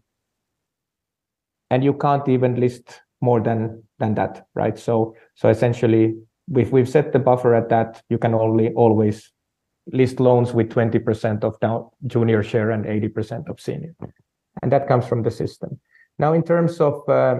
and 1.71 1.83
you 1.83 1.93
can't 1.93 2.27
even 2.29 2.59
list 2.59 3.01
more 3.19 3.41
than 3.41 3.83
than 3.97 4.15
that 4.15 4.47
right? 4.55 4.77
So 4.77 5.15
so 5.35 5.49
essentially 5.49 6.15
if 6.55 6.71
we've 6.71 6.89
set 6.89 7.11
the 7.11 7.19
buffer 7.19 7.55
at 7.55 7.69
that 7.69 8.01
you 8.09 8.17
can 8.17 8.33
only 8.33 8.69
always 8.73 9.31
list 9.91 10.19
loans 10.19 10.53
with 10.53 10.69
20% 10.69 11.43
of 11.43 11.59
down 11.59 11.89
junior 12.05 12.43
share 12.43 12.69
and 12.69 12.85
80% 12.85 13.49
of 13.49 13.59
senior. 13.59 13.95
And 14.61 14.71
that 14.71 14.87
comes 14.87 15.07
from 15.07 15.23
the 15.23 15.31
system. 15.31 15.79
Now 16.19 16.33
in 16.33 16.43
terms 16.43 16.79
of 16.79 17.07
uh, 17.09 17.39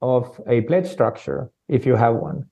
of 0.00 0.40
a 0.46 0.62
pledge 0.62 0.88
structure 0.88 1.50
if 1.68 1.86
you 1.86 1.96
have 1.96 2.16
one 2.16 2.49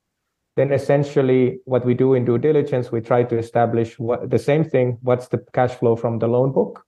then 0.59 0.73
essentially 0.73 1.61
what 1.67 1.87
we 1.87 1.95
do 1.95 2.15
in 2.15 2.25
due 2.25 2.37
diligence, 2.37 2.91
we 2.91 3.01
try 3.01 3.23
to 3.23 3.39
establish 3.39 3.97
what 3.97 4.29
the 4.29 4.41
same 4.41 4.65
thing, 4.65 4.99
what's 5.03 5.29
the 5.29 5.39
cash 5.53 5.71
flow 5.71 5.95
from 5.95 6.19
the 6.19 6.27
loan 6.27 6.51
book? 6.51 6.85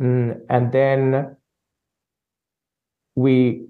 Mm, 0.00 0.40
and 0.48 0.72
then 0.72 1.36
we 3.14 3.68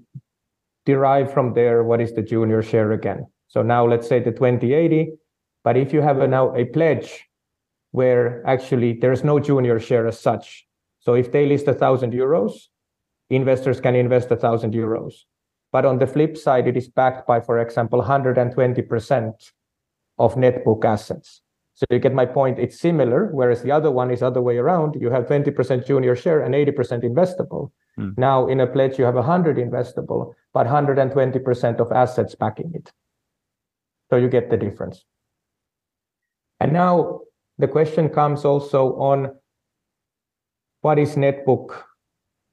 derive 0.87 1.31
from 1.31 1.53
there 1.53 1.83
what 1.83 2.01
is 2.01 2.13
the 2.13 2.23
junior 2.23 2.63
share 2.63 2.93
again. 2.93 3.27
So 3.47 3.61
now 3.61 3.85
let's 3.85 4.07
say 4.07 4.19
the 4.19 4.31
2080, 4.31 5.13
but 5.63 5.77
if 5.77 5.93
you 5.93 6.01
have 6.01 6.19
a, 6.19 6.27
now 6.27 6.55
a 6.55 6.65
pledge 6.65 7.23
where 7.91 8.41
actually 8.47 8.93
there's 8.93 9.23
no 9.23 9.39
junior 9.39 9.79
share 9.79 10.07
as 10.07 10.19
such. 10.19 10.65
So 10.99 11.13
if 11.13 11.31
they 11.31 11.45
list 11.45 11.67
a 11.67 11.75
thousand 11.75 12.13
euros, 12.13 12.53
investors 13.29 13.79
can 13.79 13.93
invest 13.93 14.31
a 14.31 14.35
thousand 14.35 14.73
euros. 14.73 15.13
But 15.71 15.85
on 15.85 15.99
the 15.99 16.07
flip 16.07 16.37
side, 16.37 16.67
it 16.67 16.75
is 16.75 16.89
backed 16.89 17.25
by, 17.25 17.39
for 17.39 17.59
example, 17.59 18.01
120% 18.01 19.51
of 20.19 20.37
net 20.37 20.65
book 20.65 20.83
assets. 20.85 21.41
So 21.75 21.85
you 21.89 21.99
get 21.99 22.13
my 22.13 22.25
point. 22.25 22.59
It's 22.59 22.79
similar, 22.79 23.29
whereas 23.31 23.63
the 23.63 23.71
other 23.71 23.89
one 23.89 24.11
is 24.11 24.21
other 24.21 24.41
way 24.41 24.57
around. 24.57 24.95
You 24.99 25.09
have 25.09 25.25
20% 25.25 25.87
junior 25.87 26.15
share 26.15 26.41
and 26.41 26.53
80% 26.53 27.03
investable. 27.03 27.71
Mm. 27.97 28.17
Now 28.17 28.47
in 28.47 28.59
a 28.59 28.67
pledge, 28.67 28.99
you 28.99 29.05
have 29.05 29.15
100 29.15 29.57
investable, 29.57 30.33
but 30.53 30.67
120% 30.67 31.79
of 31.79 31.91
assets 31.91 32.35
backing 32.35 32.71
it. 32.75 32.91
So 34.09 34.17
you 34.17 34.27
get 34.27 34.49
the 34.49 34.57
difference. 34.57 35.05
And 36.59 36.73
now 36.73 37.21
the 37.57 37.67
question 37.67 38.09
comes 38.09 38.45
also 38.45 38.93
on 38.97 39.31
what 40.81 40.99
is 40.99 41.17
net 41.17 41.45
book 41.45 41.85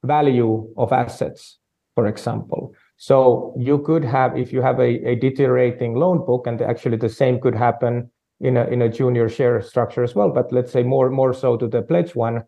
value 0.02 0.72
of 0.76 0.92
assets, 0.92 1.58
for 1.94 2.06
example. 2.06 2.72
So 2.99 3.55
you 3.57 3.78
could 3.78 4.05
have, 4.05 4.37
if 4.37 4.52
you 4.52 4.61
have 4.61 4.81
a, 4.81 5.11
a 5.11 5.14
deteriorating 5.14 5.95
loan 5.95 6.26
book, 6.26 6.49
and 6.49 6.61
actually 6.61 6.97
the 6.97 7.09
same 7.09 7.40
could 7.40 7.55
happen 7.55 8.11
in 8.40 8.57
a 8.57 8.64
in 8.67 8.83
a 8.83 8.88
junior 8.88 9.28
share 9.28 9.62
structure 9.62 10.02
as 10.02 10.14
well. 10.17 10.31
But 10.31 10.52
let's 10.52 10.73
say 10.73 10.83
more 10.83 11.09
more 11.09 11.33
so 11.33 11.57
to 11.57 11.69
the 11.69 11.81
pledge 11.81 12.17
one, 12.17 12.43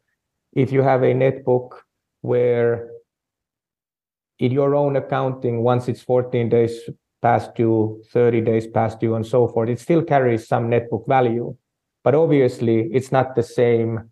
if 0.52 0.72
you 0.72 0.82
have 0.82 1.04
a 1.04 1.14
net 1.14 1.44
book 1.44 1.84
where 2.22 2.90
in 4.40 4.50
your 4.50 4.74
own 4.74 4.96
accounting, 4.96 5.62
once 5.62 5.88
it's 5.88 6.02
14 6.02 6.48
days 6.48 6.80
past 7.22 7.54
due, 7.54 8.02
30 8.12 8.40
days 8.40 8.66
past 8.66 8.98
due, 8.98 9.14
and 9.14 9.26
so 9.26 9.46
forth, 9.46 9.68
it 9.68 9.78
still 9.78 10.02
carries 10.02 10.48
some 10.48 10.68
net 10.68 10.90
book 10.90 11.04
value. 11.06 11.54
But 12.02 12.16
obviously, 12.16 12.88
it's 12.92 13.12
not 13.12 13.36
the 13.36 13.42
same 13.42 14.10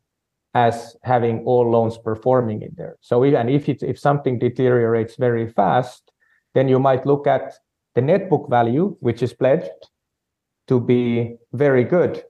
as 0.55 0.97
having 1.03 1.45
all 1.47 1.69
loans 1.69 1.99
performing 1.99 2.63
in 2.63 2.75
there. 2.77 2.97
So 3.01 3.25
even 3.25 3.49
if 3.49 3.69
it, 3.69 3.83
if 3.83 3.99
something 3.99 4.39
deteriorates 4.39 5.17
very 5.17 5.49
fast, 5.49 6.08
then 6.55 6.69
you 6.69 6.79
might 6.79 7.07
look 7.07 7.27
at 7.27 7.55
the 7.95 8.03
net 8.03 8.29
book 8.31 8.49
value, 8.49 8.97
which 9.01 9.23
is 9.23 9.33
pledged 9.33 9.71
to 10.69 10.81
be 10.81 11.37
very 11.53 11.85
good. 11.85 12.23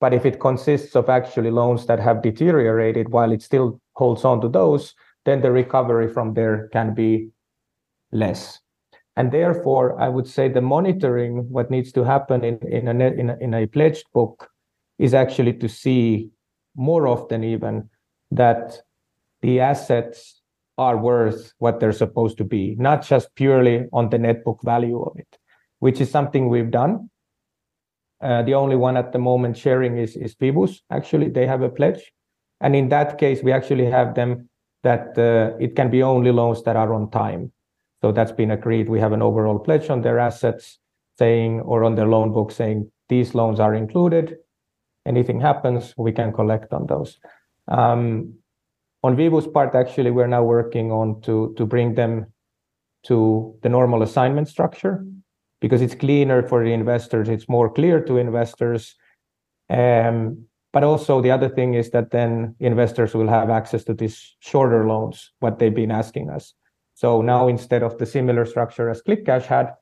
But 0.00 0.12
if 0.12 0.26
it 0.26 0.40
consists 0.40 0.96
of 0.96 1.08
actually 1.08 1.50
loans 1.50 1.86
that 1.86 2.00
have 2.00 2.22
deteriorated 2.22 3.10
while 3.10 3.32
it 3.32 3.42
still 3.42 3.80
holds 3.94 4.24
on 4.24 4.40
to 4.40 4.48
those, 4.48 4.94
then 5.24 5.40
the 5.40 5.50
recovery 5.50 6.12
from 6.12 6.34
there 6.34 6.68
can 6.72 6.94
be 6.94 7.30
less. 8.12 8.60
And 9.16 9.30
therefore, 9.30 9.98
I 10.00 10.08
would 10.08 10.26
say 10.26 10.48
the 10.48 10.60
monitoring, 10.60 11.48
what 11.48 11.70
needs 11.70 11.92
to 11.92 12.04
happen 12.04 12.44
in, 12.44 12.58
in, 12.66 12.88
a, 12.88 13.06
in, 13.06 13.30
a, 13.30 13.36
in 13.40 13.54
a 13.54 13.66
pledged 13.66 14.04
book, 14.12 14.50
is 14.98 15.14
actually 15.14 15.54
to 15.54 15.68
see 15.68 16.30
more 16.76 17.06
often 17.06 17.44
even 17.44 17.88
that 18.30 18.80
the 19.42 19.60
assets 19.60 20.40
are 20.76 20.96
worth 20.96 21.52
what 21.58 21.80
they're 21.80 21.92
supposed 21.92 22.36
to 22.38 22.44
be, 22.44 22.74
not 22.78 23.06
just 23.06 23.34
purely 23.34 23.86
on 23.92 24.10
the 24.10 24.18
net 24.18 24.44
book 24.44 24.60
value 24.64 25.00
of 25.00 25.16
it, 25.16 25.38
which 25.78 26.00
is 26.00 26.10
something 26.10 26.48
we've 26.48 26.70
done. 26.70 27.10
Uh, 28.20 28.42
the 28.42 28.54
only 28.54 28.76
one 28.76 28.96
at 28.96 29.12
the 29.12 29.18
moment 29.18 29.56
sharing 29.56 29.98
is, 29.98 30.16
is 30.16 30.34
Vivus. 30.34 30.80
Actually, 30.90 31.28
they 31.28 31.46
have 31.46 31.62
a 31.62 31.68
pledge. 31.68 32.12
And 32.60 32.74
in 32.74 32.88
that 32.88 33.18
case, 33.18 33.42
we 33.42 33.52
actually 33.52 33.86
have 33.86 34.14
them 34.14 34.48
that 34.82 35.18
uh, 35.18 35.56
it 35.60 35.76
can 35.76 35.90
be 35.90 36.02
only 36.02 36.32
loans 36.32 36.62
that 36.64 36.76
are 36.76 36.92
on 36.94 37.10
time. 37.10 37.52
So 38.02 38.12
that's 38.12 38.32
been 38.32 38.50
agreed. 38.50 38.88
We 38.88 39.00
have 39.00 39.12
an 39.12 39.22
overall 39.22 39.58
pledge 39.58 39.90
on 39.90 40.02
their 40.02 40.18
assets 40.18 40.78
saying, 41.18 41.60
or 41.60 41.84
on 41.84 41.94
their 41.94 42.08
loan 42.08 42.32
book 42.32 42.50
saying, 42.50 42.90
these 43.08 43.34
loans 43.34 43.60
are 43.60 43.74
included. 43.74 44.36
Anything 45.06 45.40
happens, 45.40 45.94
we 45.96 46.12
can 46.12 46.32
collect 46.32 46.72
on 46.72 46.86
those. 46.86 47.18
Um, 47.68 48.34
on 49.04 49.16
Vivus's 49.16 49.50
part, 49.52 49.74
actually, 49.74 50.10
we're 50.10 50.26
now 50.26 50.42
working 50.42 50.90
on 50.90 51.20
to 51.20 51.54
to 51.58 51.66
bring 51.66 51.94
them 51.94 52.32
to 53.04 53.54
the 53.62 53.68
normal 53.68 54.02
assignment 54.02 54.48
structure 54.48 55.04
because 55.60 55.82
it's 55.82 55.94
cleaner 55.94 56.42
for 56.48 56.64
the 56.64 56.72
investors. 56.72 57.28
It's 57.28 57.48
more 57.48 57.70
clear 57.70 58.02
to 58.04 58.16
investors. 58.16 58.96
Um, 59.68 60.46
but 60.72 60.84
also 60.84 61.20
the 61.20 61.30
other 61.30 61.50
thing 61.50 61.74
is 61.74 61.90
that 61.90 62.10
then 62.10 62.56
investors 62.60 63.14
will 63.14 63.28
have 63.28 63.50
access 63.50 63.84
to 63.84 63.94
these 63.94 64.36
shorter 64.40 64.86
loans, 64.86 65.32
what 65.40 65.58
they've 65.58 65.74
been 65.74 65.92
asking 65.92 66.30
us. 66.30 66.54
So 66.94 67.20
now 67.20 67.48
instead 67.48 67.82
of 67.82 67.98
the 67.98 68.06
similar 68.06 68.46
structure 68.46 68.88
as 68.88 69.02
ClickCash 69.02 69.44
had, 69.44 69.74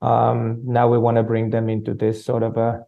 um, 0.00 0.62
now 0.64 0.88
we 0.88 0.96
want 0.96 1.16
to 1.16 1.24
bring 1.24 1.50
them 1.50 1.68
into 1.68 1.92
this 1.92 2.24
sort 2.24 2.44
of 2.44 2.56
a 2.56 2.86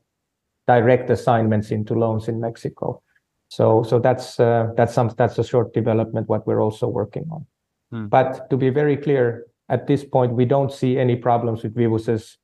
direct 0.67 1.11
assignments 1.11 1.73
into 1.73 1.95
loans 1.95 2.29
in 2.29 2.41
Mexico. 2.41 3.03
So 3.53 3.83
so 3.83 3.99
that's 3.99 4.41
uh, 4.41 4.69
that's 4.79 4.95
some 4.95 5.11
that's 5.19 5.39
a 5.39 5.45
short 5.45 5.75
development 5.75 6.27
what 6.27 6.47
we're 6.47 6.63
also 6.63 6.89
working 6.89 7.27
on. 7.31 7.45
Hmm. 7.91 8.07
But 8.07 8.49
to 8.49 8.57
be 8.57 8.71
very 8.71 8.97
clear, 8.97 9.45
at 9.69 9.87
this 9.87 10.05
point 10.07 10.33
we 10.33 10.47
don't 10.47 10.73
see 10.73 10.97
any 10.97 11.17
problems 11.17 11.63
with 11.63 11.75
Vivus's 11.75 12.39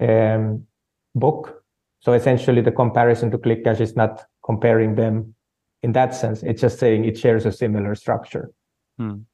um, 0.00 0.66
book. 1.14 1.62
So 2.00 2.14
essentially, 2.14 2.62
the 2.62 2.72
comparison 2.72 3.30
to 3.32 3.36
ClickCash 3.36 3.80
is 3.80 3.94
not 3.94 4.24
comparing 4.42 4.94
them 4.94 5.34
in 5.82 5.92
that 5.92 6.14
sense. 6.14 6.42
It's 6.42 6.62
just 6.62 6.78
saying 6.78 7.04
it 7.04 7.18
shares 7.18 7.44
a 7.44 7.52
similar 7.52 7.94
structure. 7.94 8.50
Hmm. 8.96 9.24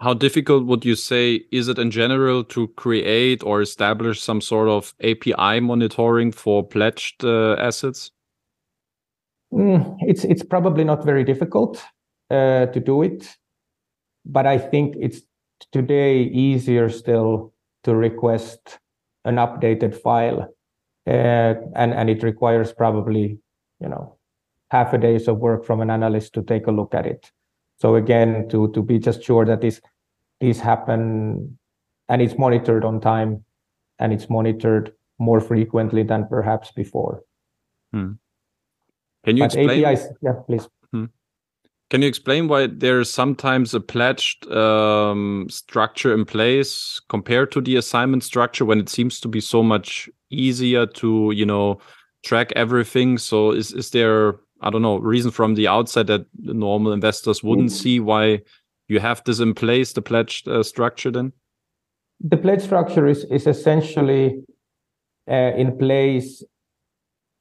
How 0.00 0.12
difficult 0.12 0.66
would 0.66 0.84
you 0.84 0.94
say 0.94 1.40
is 1.52 1.68
it 1.68 1.78
in 1.78 1.90
general 1.90 2.44
to 2.44 2.68
create 2.76 3.42
or 3.42 3.62
establish 3.62 4.20
some 4.20 4.42
sort 4.42 4.68
of 4.68 4.92
API 5.00 5.60
monitoring 5.60 6.32
for 6.32 6.62
pledged 6.62 7.24
uh, 7.24 7.56
assets? 7.58 8.10
Mm, 9.54 9.96
it's 10.00 10.24
it's 10.24 10.42
probably 10.42 10.82
not 10.82 11.04
very 11.04 11.22
difficult 11.22 11.82
uh, 12.30 12.66
to 12.66 12.80
do 12.80 13.02
it, 13.02 13.36
but 14.26 14.46
I 14.46 14.58
think 14.58 14.96
it's 14.98 15.22
today 15.70 16.22
easier 16.22 16.88
still 16.88 17.52
to 17.84 17.94
request 17.94 18.80
an 19.24 19.36
updated 19.36 19.94
file, 19.94 20.52
uh, 21.06 21.54
and 21.76 21.94
and 21.94 22.10
it 22.10 22.24
requires 22.24 22.72
probably 22.72 23.38
you 23.80 23.88
know 23.88 24.18
half 24.70 24.92
a 24.92 24.98
day's 24.98 25.28
of 25.28 25.38
work 25.38 25.64
from 25.64 25.80
an 25.80 25.90
analyst 25.90 26.32
to 26.34 26.42
take 26.42 26.66
a 26.66 26.72
look 26.72 26.92
at 26.92 27.06
it. 27.06 27.30
So 27.76 27.94
again, 27.94 28.48
to 28.48 28.72
to 28.72 28.82
be 28.82 28.98
just 28.98 29.22
sure 29.22 29.44
that 29.44 29.60
this 29.60 29.80
these 30.40 30.58
happen 30.58 31.58
and 32.08 32.20
it's 32.20 32.36
monitored 32.36 32.84
on 32.84 33.00
time 33.00 33.44
and 34.00 34.12
it's 34.12 34.28
monitored 34.28 34.92
more 35.18 35.40
frequently 35.40 36.02
than 36.02 36.26
perhaps 36.26 36.72
before. 36.72 37.22
Hmm. 37.92 38.14
Can 39.24 39.36
you 39.36 39.42
but 39.42 39.54
explain? 39.54 39.84
APIs, 39.84 40.06
yeah, 40.20 40.32
please. 40.46 40.68
Hmm. 40.92 41.06
Can 41.90 42.02
you 42.02 42.08
explain 42.08 42.48
why 42.48 42.66
there's 42.66 43.10
sometimes 43.10 43.74
a 43.74 43.80
pledged 43.80 44.50
um, 44.50 45.46
structure 45.50 46.12
in 46.12 46.24
place 46.24 47.00
compared 47.08 47.52
to 47.52 47.60
the 47.60 47.76
assignment 47.76 48.24
structure 48.24 48.64
when 48.64 48.78
it 48.78 48.88
seems 48.88 49.20
to 49.20 49.28
be 49.28 49.40
so 49.40 49.62
much 49.62 50.08
easier 50.30 50.86
to, 50.86 51.32
you 51.34 51.46
know, 51.46 51.78
track 52.24 52.52
everything? 52.56 53.18
So 53.18 53.52
is 53.52 53.72
is 53.72 53.90
there 53.90 54.36
I 54.60 54.70
don't 54.70 54.82
know 54.82 54.98
reason 54.98 55.30
from 55.30 55.54
the 55.54 55.68
outside 55.68 56.06
that 56.08 56.26
normal 56.38 56.92
investors 56.92 57.42
wouldn't 57.42 57.70
mm. 57.70 57.82
see 57.82 58.00
why 58.00 58.40
you 58.88 59.00
have 59.00 59.22
this 59.24 59.40
in 59.40 59.54
place, 59.54 59.92
the 59.92 60.02
pledged 60.02 60.48
uh, 60.48 60.62
structure 60.62 61.10
then? 61.10 61.32
The 62.20 62.36
pledge 62.36 62.62
structure 62.62 63.06
is 63.06 63.24
is 63.24 63.46
essentially 63.46 64.42
uh, 65.30 65.52
in 65.56 65.78
place 65.78 66.42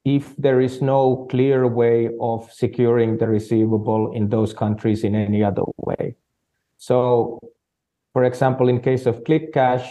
if 0.06 0.36
there 0.38 0.60
is 0.60 0.82
no 0.82 1.28
clear 1.30 1.66
way 1.68 2.10
of 2.20 2.52
securing 2.52 3.18
the 3.18 3.28
receivable 3.28 4.12
in 4.14 4.30
those 4.30 4.54
countries 4.54 5.04
in 5.04 5.16
any 5.16 5.44
other 5.44 5.64
way. 5.78 6.16
So, 6.78 7.40
for 8.12 8.26
example, 8.26 8.68
in 8.68 8.82
case 8.82 9.06
of 9.06 9.24
ClickCash, 9.24 9.90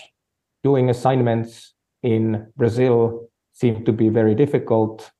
doing 0.62 0.90
assignments 0.90 1.72
in 2.02 2.46
Brazil 2.56 3.28
seem 3.52 3.84
to 3.84 3.92
be 3.92 4.08
very 4.08 4.34
difficult 4.34 5.10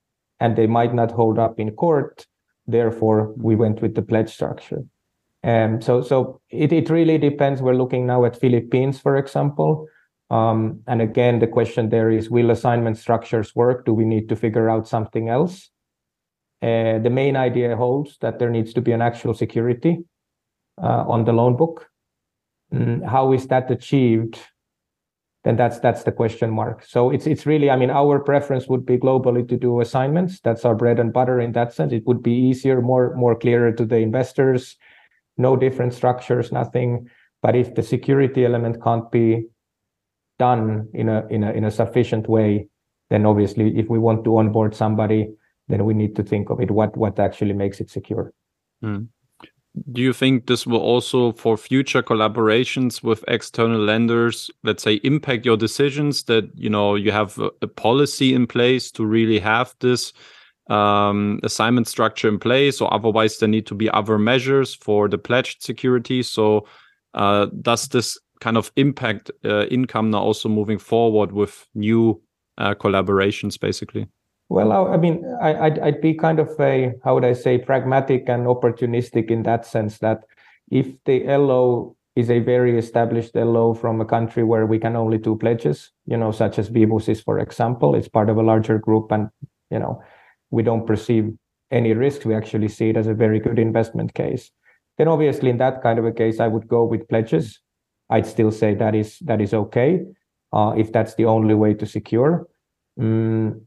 and 0.41 0.57
they 0.57 0.67
might 0.67 0.95
not 0.95 1.11
hold 1.11 1.39
up 1.39 1.59
in 1.59 1.71
court. 1.73 2.27
Therefore, 2.67 3.33
we 3.37 3.57
went 3.57 3.81
with 3.81 3.95
the 3.95 4.03
pledge 4.03 4.31
structure. 4.31 4.85
Um, 5.45 5.81
so 5.81 6.03
so 6.03 6.41
it, 6.51 6.73
it 6.73 6.91
really 6.91 7.19
depends. 7.19 7.61
We're 7.61 7.75
looking 7.75 8.07
now 8.07 8.25
at 8.25 8.39
Philippines, 8.39 9.01
for 9.01 9.17
example. 9.17 9.89
Um, 10.33 10.81
and 10.87 11.03
again, 11.03 11.41
the 11.41 11.47
question 11.47 11.91
there 11.91 12.11
is, 12.11 12.31
will 12.31 12.51
assignment 12.51 12.97
structures 12.97 13.55
work? 13.55 13.85
Do 13.85 13.93
we 13.93 14.05
need 14.05 14.29
to 14.31 14.37
figure 14.37 14.71
out 14.71 14.89
something 14.89 15.29
else? 15.29 15.71
Uh, 16.63 16.99
the 16.99 17.11
main 17.11 17.37
idea 17.37 17.77
holds 17.77 18.17
that 18.21 18.39
there 18.39 18.51
needs 18.51 18.73
to 18.75 18.81
be 18.81 18.93
an 18.93 19.03
actual 19.03 19.35
security 19.35 20.05
uh, 20.83 21.05
on 21.07 21.25
the 21.25 21.33
loan 21.33 21.57
book. 21.57 21.89
Mm, 22.73 23.07
how 23.07 23.33
is 23.33 23.47
that 23.49 23.71
achieved? 23.71 24.39
then 25.45 25.57
that's 25.57 25.81
that's 25.81 26.05
the 26.05 26.13
question 26.13 26.51
mark. 26.51 26.85
So 26.85 27.11
it's 27.11 27.27
it's 27.27 27.47
really, 27.47 27.71
I 27.71 27.77
mean, 27.77 27.91
our 27.91 28.21
preference 28.21 28.69
would 28.69 28.87
be 28.87 28.97
globally 28.97 29.49
to 29.49 29.57
do 29.57 29.81
assignments. 29.81 30.41
That's 30.41 30.65
our 30.65 30.75
bread 30.75 31.01
and 31.01 31.13
butter 31.13 31.41
in 31.41 31.53
that 31.53 31.73
sense. 31.75 31.93
It 31.93 32.07
would 32.07 32.23
be 32.23 32.33
easier, 32.33 32.81
more 32.81 33.15
more 33.17 33.35
clearer 33.35 33.73
to 33.73 33.85
the 33.85 33.97
investors, 33.97 34.77
no 35.37 35.57
different 35.57 35.95
structures, 35.95 36.53
nothing. 36.53 37.09
But 37.43 37.57
if 37.57 37.75
the 37.75 37.83
security 37.83 38.45
element 38.45 38.83
can't 38.83 39.11
be 39.11 39.47
done 40.47 40.89
in 40.93 41.09
a 41.09 41.19
in 41.35 41.41
a 41.49 41.51
in 41.59 41.65
a 41.65 41.71
sufficient 41.71 42.29
way, 42.37 42.69
then 43.11 43.27
obviously 43.27 43.67
if 43.81 43.87
we 43.95 43.99
want 43.99 44.25
to 44.25 44.37
onboard 44.39 44.75
somebody, 44.75 45.23
then 45.69 45.85
we 45.89 45.95
need 45.95 46.15
to 46.19 46.23
think 46.23 46.51
of 46.51 46.61
it 46.61 46.71
what 46.71 46.97
what 46.97 47.19
actually 47.19 47.57
makes 47.65 47.81
it 47.81 47.89
secure. 47.91 48.33
Mm 48.85 49.09
do 49.91 50.03
you 50.03 50.13
think 50.13 50.47
this 50.47 50.67
will 50.67 50.81
also 50.81 51.33
for 51.33 51.57
future 51.57 52.03
collaborations 52.03 53.03
with 53.03 53.25
external 53.29 53.81
lenders 53.81 54.51
let's 54.65 54.83
say 54.83 54.95
impact 55.03 55.47
your 55.47 55.57
decisions 55.57 56.25
that 56.25 56.45
you 56.55 56.69
know 56.69 56.95
you 56.95 57.11
have 57.11 57.39
a, 57.39 57.51
a 57.63 57.67
policy 57.67 58.35
in 58.35 58.47
place 58.47 58.91
to 58.91 59.07
really 59.07 59.39
have 59.39 59.75
this 59.81 60.13
um, 60.69 61.41
assignment 61.43 61.89
structure 61.89 62.29
in 62.29 62.39
place 62.39 62.81
or 62.81 62.93
otherwise 62.93 63.39
there 63.39 63.49
need 63.49 63.67
to 63.67 63.75
be 63.75 63.91
other 63.91 64.19
measures 64.19 64.75
for 64.75 65.09
the 65.09 65.19
pledged 65.19 65.63
security 65.63 66.23
so 66.23 66.67
uh, 67.15 67.47
does 67.63 67.89
this 67.89 68.19
kind 68.43 68.57
of 68.57 68.73
impact 68.77 69.31
uh, 69.45 69.67
income 69.67 70.11
now 70.11 70.23
also 70.29 70.49
moving 70.49 70.79
forward 70.79 71.33
with 71.33 71.69
new 71.75 72.21
uh, 72.59 72.75
collaborations 72.75 73.59
basically 73.59 74.07
well, 74.53 74.93
I 74.93 74.99
mean, 74.99 75.25
I, 75.41 75.71
would 75.71 75.79
I'd 75.79 76.01
be 76.03 76.13
kind 76.13 76.39
of 76.39 76.51
a, 76.61 76.93
how 77.03 77.15
would 77.15 77.25
I 77.25 77.33
say, 77.33 77.57
pragmatic 77.57 78.29
and 78.29 78.47
opportunistic 78.47 79.31
in 79.31 79.45
that 79.45 79.65
sense 79.65 79.99
that 80.01 80.25
if 80.71 80.89
the 81.07 81.25
LO 81.25 81.97
is 82.17 82.31
a 82.31 82.41
very 82.41 82.79
established 82.79 83.35
LO 83.35 83.73
from 83.73 84.03
a 84.03 84.05
country 84.05 84.45
where 84.45 84.67
we 84.67 84.79
can 84.79 84.95
only 84.95 85.17
do 85.17 85.37
pledges, 85.37 85.91
you 86.05 86.19
know, 86.19 86.33
such 86.33 86.59
as 86.59 86.69
Vivus 86.69 87.09
is, 87.09 87.23
for 87.23 87.39
example, 87.39 87.95
it's 87.95 88.09
part 88.09 88.29
of 88.29 88.37
a 88.37 88.43
larger 88.43 88.79
group 88.79 89.11
and, 89.11 89.31
you 89.71 89.79
know, 89.79 90.03
we 90.51 90.63
don't 90.63 90.87
perceive 90.87 91.33
any 91.71 91.95
risk. 91.95 92.27
We 92.27 92.35
actually 92.35 92.69
see 92.69 92.91
it 92.91 92.99
as 92.99 93.07
a 93.07 93.15
very 93.15 93.41
good 93.41 93.59
investment 93.59 94.13
case. 94.13 94.51
Then 94.99 95.09
obviously 95.09 95.49
in 95.49 95.57
that 95.59 95.83
kind 95.83 95.99
of 95.99 96.05
a 96.05 96.13
case, 96.13 96.41
I 96.41 96.49
would 96.49 96.69
go 96.69 96.85
with 96.85 97.09
pledges. 97.09 97.59
I'd 98.13 98.27
still 98.27 98.53
say 98.53 98.75
that 98.75 98.95
is 98.95 99.19
that 99.21 99.41
is 99.41 99.55
okay 99.55 100.01
uh, 100.53 100.75
if 100.77 100.93
that's 100.93 101.15
the 101.15 101.25
only 101.25 101.55
way 101.55 101.73
to 101.75 101.87
secure. 101.87 102.47
Mm, 103.01 103.63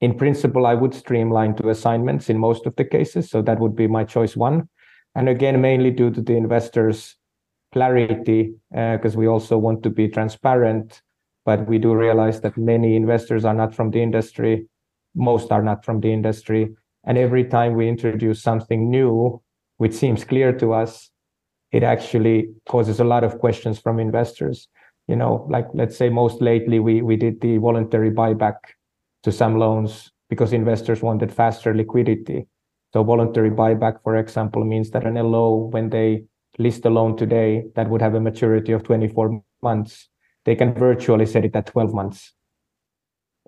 in 0.00 0.14
principle, 0.16 0.64
I 0.66 0.74
would 0.74 0.94
streamline 0.94 1.54
to 1.56 1.68
assignments 1.68 2.30
in 2.30 2.38
most 2.38 2.66
of 2.66 2.74
the 2.76 2.84
cases. 2.84 3.30
So 3.30 3.42
that 3.42 3.60
would 3.60 3.76
be 3.76 3.86
my 3.86 4.04
choice 4.04 4.36
one. 4.36 4.68
And 5.14 5.28
again, 5.28 5.60
mainly 5.60 5.90
due 5.90 6.10
to 6.10 6.22
the 6.22 6.36
investors' 6.36 7.16
clarity, 7.72 8.54
because 8.70 9.16
uh, 9.16 9.18
we 9.18 9.26
also 9.26 9.58
want 9.58 9.82
to 9.82 9.90
be 9.90 10.08
transparent. 10.08 11.02
But 11.44 11.66
we 11.66 11.78
do 11.78 11.94
realize 11.94 12.40
that 12.42 12.56
many 12.56 12.94
investors 12.94 13.44
are 13.44 13.54
not 13.54 13.74
from 13.74 13.90
the 13.90 14.02
industry. 14.02 14.68
Most 15.14 15.50
are 15.50 15.62
not 15.62 15.84
from 15.84 16.00
the 16.00 16.12
industry. 16.12 16.74
And 17.04 17.18
every 17.18 17.44
time 17.44 17.74
we 17.74 17.88
introduce 17.88 18.42
something 18.42 18.90
new, 18.90 19.42
which 19.78 19.94
seems 19.94 20.24
clear 20.24 20.52
to 20.58 20.72
us, 20.72 21.10
it 21.72 21.82
actually 21.82 22.48
causes 22.68 23.00
a 23.00 23.04
lot 23.04 23.24
of 23.24 23.38
questions 23.38 23.78
from 23.78 23.98
investors. 23.98 24.68
You 25.06 25.16
know, 25.16 25.46
like 25.50 25.66
let's 25.74 25.96
say 25.96 26.08
most 26.08 26.40
lately 26.40 26.78
we 26.78 27.02
we 27.02 27.16
did 27.16 27.40
the 27.40 27.58
voluntary 27.58 28.10
buyback 28.10 28.56
to 29.22 29.32
some 29.32 29.58
loans 29.58 30.10
because 30.28 30.52
investors 30.52 31.02
wanted 31.02 31.32
faster 31.32 31.74
liquidity. 31.74 32.46
So 32.92 33.02
voluntary 33.04 33.50
buyback, 33.50 34.02
for 34.02 34.16
example, 34.16 34.64
means 34.64 34.90
that 34.90 35.04
an 35.04 35.14
LO, 35.14 35.68
when 35.70 35.90
they 35.90 36.24
list 36.58 36.84
a 36.84 36.90
loan 36.90 37.16
today 37.16 37.64
that 37.74 37.88
would 37.88 38.02
have 38.02 38.14
a 38.14 38.20
maturity 38.20 38.72
of 38.72 38.82
24 38.82 39.42
months, 39.62 40.08
they 40.44 40.56
can 40.56 40.74
virtually 40.74 41.26
set 41.26 41.44
it 41.44 41.54
at 41.54 41.66
12 41.66 41.92
months. 41.92 42.32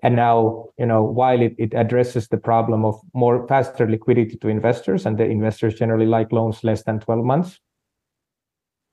And 0.03 0.15
now, 0.15 0.69
you 0.79 0.85
know, 0.85 1.03
while 1.03 1.41
it, 1.41 1.53
it 1.59 1.73
addresses 1.73 2.27
the 2.27 2.37
problem 2.37 2.85
of 2.85 2.99
more 3.13 3.47
faster 3.47 3.89
liquidity 3.89 4.35
to 4.37 4.47
investors, 4.47 5.05
and 5.05 5.17
the 5.17 5.25
investors 5.25 5.75
generally 5.75 6.07
like 6.07 6.31
loans 6.31 6.63
less 6.63 6.83
than 6.83 6.99
12 6.99 7.23
months, 7.23 7.59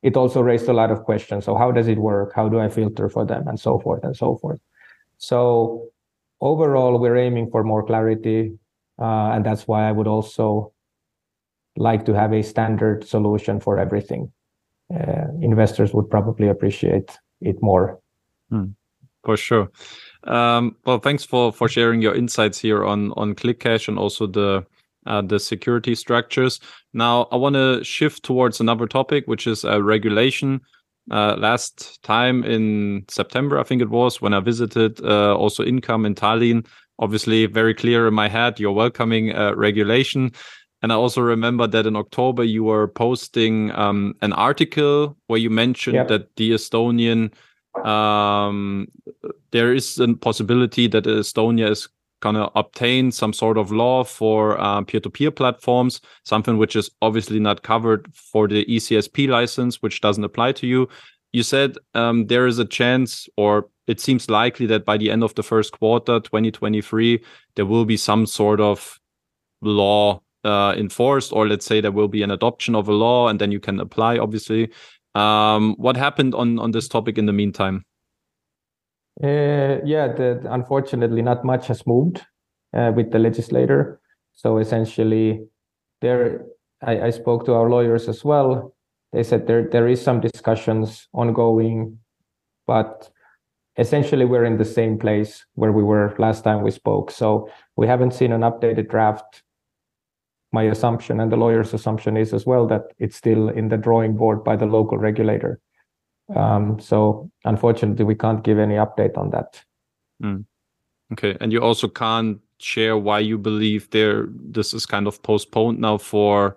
it 0.03 0.17
also 0.17 0.41
raised 0.41 0.69
a 0.69 0.73
lot 0.73 0.91
of 0.91 1.05
questions. 1.05 1.45
So 1.45 1.57
how 1.57 1.73
does 1.73 1.89
it 1.89 1.99
work? 1.99 2.33
How 2.35 2.49
do 2.49 2.61
I 2.61 2.69
filter 2.69 3.09
for 3.09 3.25
them? 3.25 3.49
And 3.49 3.59
so 3.59 3.79
forth 3.79 4.05
and 4.05 4.17
so 4.17 4.37
forth. 4.37 4.61
So 5.19 5.89
overall, 6.41 6.99
we're 6.99 7.17
aiming 7.17 7.51
for 7.51 7.65
more 7.65 7.85
clarity, 7.85 8.53
uh, 9.01 9.33
and 9.33 9.45
that's 9.45 9.67
why 9.67 9.89
I 9.89 9.93
would 9.93 10.07
also 10.07 10.73
like 11.77 12.05
to 12.07 12.13
have 12.13 12.33
a 12.33 12.43
standard 12.43 13.07
solution 13.07 13.61
for 13.61 13.79
everything. 13.79 14.33
Uh, 14.93 15.27
investors 15.41 15.93
would 15.93 16.09
probably 16.09 16.49
appreciate 16.49 17.19
it 17.41 17.61
more. 17.61 18.01
Hmm, 18.51 18.67
for 19.25 19.37
sure. 19.37 19.71
Um, 20.25 20.77
well, 20.85 20.99
thanks 20.99 21.25
for 21.25 21.53
for 21.53 21.69
sharing 21.69 22.01
your 22.01 22.15
insights 22.15 22.59
here 22.59 22.85
on 22.85 23.13
on 23.13 23.35
ClickCash 23.35 23.89
and 23.89 23.99
also 23.99 24.27
the 24.27 24.65
uh, 25.09 25.23
the 25.23 25.41
security 25.41 25.95
structures. 25.95 26.61
Now, 26.93 27.27
I 27.33 27.37
want 27.37 27.55
to 27.55 27.83
shift 27.83 28.23
towards 28.23 28.61
another 28.61 28.87
topic, 28.87 29.27
which 29.27 29.47
is 29.47 29.65
uh, 29.65 29.83
regulation 29.83 30.61
uh, 31.11 31.37
last 31.39 32.03
time 32.03 32.45
in 32.45 33.05
September, 33.09 33.59
I 33.59 33.63
think 33.63 33.83
it 33.83 33.89
was, 33.89 34.21
when 34.21 34.35
I 34.35 34.41
visited 34.41 35.01
uh, 35.03 35.35
also 35.37 35.65
Income 35.65 36.07
in 36.07 36.15
Tallinn. 36.15 36.67
Obviously, 36.99 37.47
very 37.47 37.75
clear 37.75 38.09
in 38.09 38.15
my 38.15 38.29
head, 38.29 38.61
you're 38.61 38.73
welcoming 38.73 39.35
uh, 39.35 39.55
regulation. 39.55 40.33
And 40.83 40.93
I 40.93 40.97
also 40.97 41.21
remember 41.21 41.67
that 41.67 41.87
in 41.87 41.97
October, 41.97 42.45
you 42.45 42.65
were 42.65 42.89
posting 42.89 43.73
um, 43.73 44.15
an 44.21 44.33
article 44.33 45.17
where 45.27 45.39
you 45.39 45.51
mentioned 45.51 45.97
yep. 45.97 46.09
that 46.09 46.37
the 46.37 46.53
Estonian, 46.53 47.33
um, 47.85 48.87
there 49.51 49.73
is 49.73 49.99
a 49.99 50.15
possibility 50.15 50.89
that 50.89 51.05
Estonia 51.05 51.71
is 51.71 51.89
gonna 52.21 52.51
obtain 52.55 53.11
some 53.13 53.33
sort 53.33 53.59
of 53.59 53.71
law 53.71 54.05
for 54.05 54.61
uh, 54.61 54.83
peer-to-peer 54.83 55.31
platforms, 55.31 56.01
something 56.25 56.59
which 56.59 56.77
is 56.77 56.91
obviously 57.03 57.39
not 57.39 57.63
covered 57.63 58.13
for 58.15 58.49
the 58.49 58.65
ECSP 58.67 59.29
license, 59.29 59.83
which 59.83 60.01
doesn't 60.01 60.25
apply 60.25 60.53
to 60.53 60.67
you. 60.67 60.89
You 61.33 61.43
said 61.43 61.77
um, 61.95 62.27
there 62.27 62.47
is 62.47 62.59
a 62.59 62.65
chance, 62.65 63.29
or 63.37 63.69
it 63.87 64.01
seems 64.01 64.31
likely 64.31 64.67
that 64.67 64.85
by 64.85 64.97
the 64.97 65.11
end 65.11 65.23
of 65.23 65.35
the 65.35 65.43
first 65.43 65.73
quarter, 65.73 66.21
2023, 66.21 67.23
there 67.57 67.67
will 67.67 67.85
be 67.85 67.97
some 67.97 68.27
sort 68.27 68.61
of 68.61 68.99
law 69.61 70.21
uh, 70.45 70.75
enforced, 70.77 71.33
or 71.33 71.47
let's 71.47 71.67
say 71.67 71.81
there 71.81 71.93
will 71.93 72.09
be 72.09 72.23
an 72.23 72.31
adoption 72.31 72.75
of 72.75 72.89
a 72.89 72.93
law, 72.93 73.29
and 73.29 73.41
then 73.41 73.53
you 73.53 73.61
can 73.61 73.81
apply. 73.81 74.19
Obviously, 74.19 74.71
um, 75.15 75.75
what 75.79 75.97
happened 75.97 76.35
on 76.35 76.59
on 76.59 76.71
this 76.71 76.89
topic 76.89 77.19
in 77.19 77.27
the 77.27 77.33
meantime? 77.33 77.85
Uh, 79.23 79.83
yeah, 79.85 80.09
the, 80.09 80.41
unfortunately, 80.51 81.23
not 81.23 81.45
much 81.45 81.67
has 81.67 81.87
moved 81.87 82.25
uh, 82.73 82.93
with 82.95 83.11
the 83.11 83.19
legislator. 83.19 84.01
So 84.35 84.59
essentially, 84.59 85.41
there 86.01 86.45
I, 86.83 87.01
I 87.03 87.11
spoke 87.11 87.45
to 87.47 87.55
our 87.55 87.69
lawyers 87.69 88.09
as 88.09 88.25
well. 88.25 88.75
They 89.13 89.23
said 89.23 89.47
there 89.47 89.69
there 89.69 89.89
is 89.89 90.01
some 90.01 90.21
discussions 90.21 91.09
ongoing, 91.13 91.99
but 92.67 93.11
essentially 93.77 94.25
we're 94.25 94.45
in 94.45 94.59
the 94.59 94.65
same 94.65 94.99
place 94.99 95.45
where 95.55 95.73
we 95.73 95.83
were 95.83 96.15
last 96.19 96.45
time 96.45 96.63
we 96.63 96.71
spoke. 96.71 97.11
So 97.11 97.49
we 97.77 97.87
haven't 97.87 98.15
seen 98.15 98.33
an 98.33 98.43
updated 98.43 98.89
draft. 98.91 99.43
My 100.53 100.65
assumption 100.65 101.21
and 101.21 101.31
the 101.31 101.37
lawyer's 101.37 101.75
assumption 101.75 102.17
is 102.17 102.33
as 102.33 102.47
well 102.47 102.67
that 102.69 102.83
it's 102.99 103.17
still 103.17 103.49
in 103.49 103.69
the 103.69 103.77
drawing 103.77 104.17
board 104.17 104.45
by 104.45 104.57
the 104.57 104.67
local 104.67 104.99
regulator. 104.99 105.61
Um, 106.35 106.79
so 106.81 107.31
unfortunately, 107.45 108.05
we 108.05 108.15
can't 108.15 108.43
give 108.45 108.59
any 108.59 108.75
update 108.75 109.17
on 109.17 109.31
that. 109.31 109.63
Mm. 110.23 110.45
Okay, 111.13 111.37
and 111.41 111.53
you 111.53 111.61
also 111.61 111.89
can't 111.89 112.39
share 112.59 112.97
why 112.99 113.21
you 113.21 113.39
believe 113.39 113.89
there 113.91 114.27
this 114.31 114.75
is 114.75 114.85
kind 114.85 115.07
of 115.07 115.23
postponed 115.23 115.79
now 115.79 115.97
for 115.97 116.57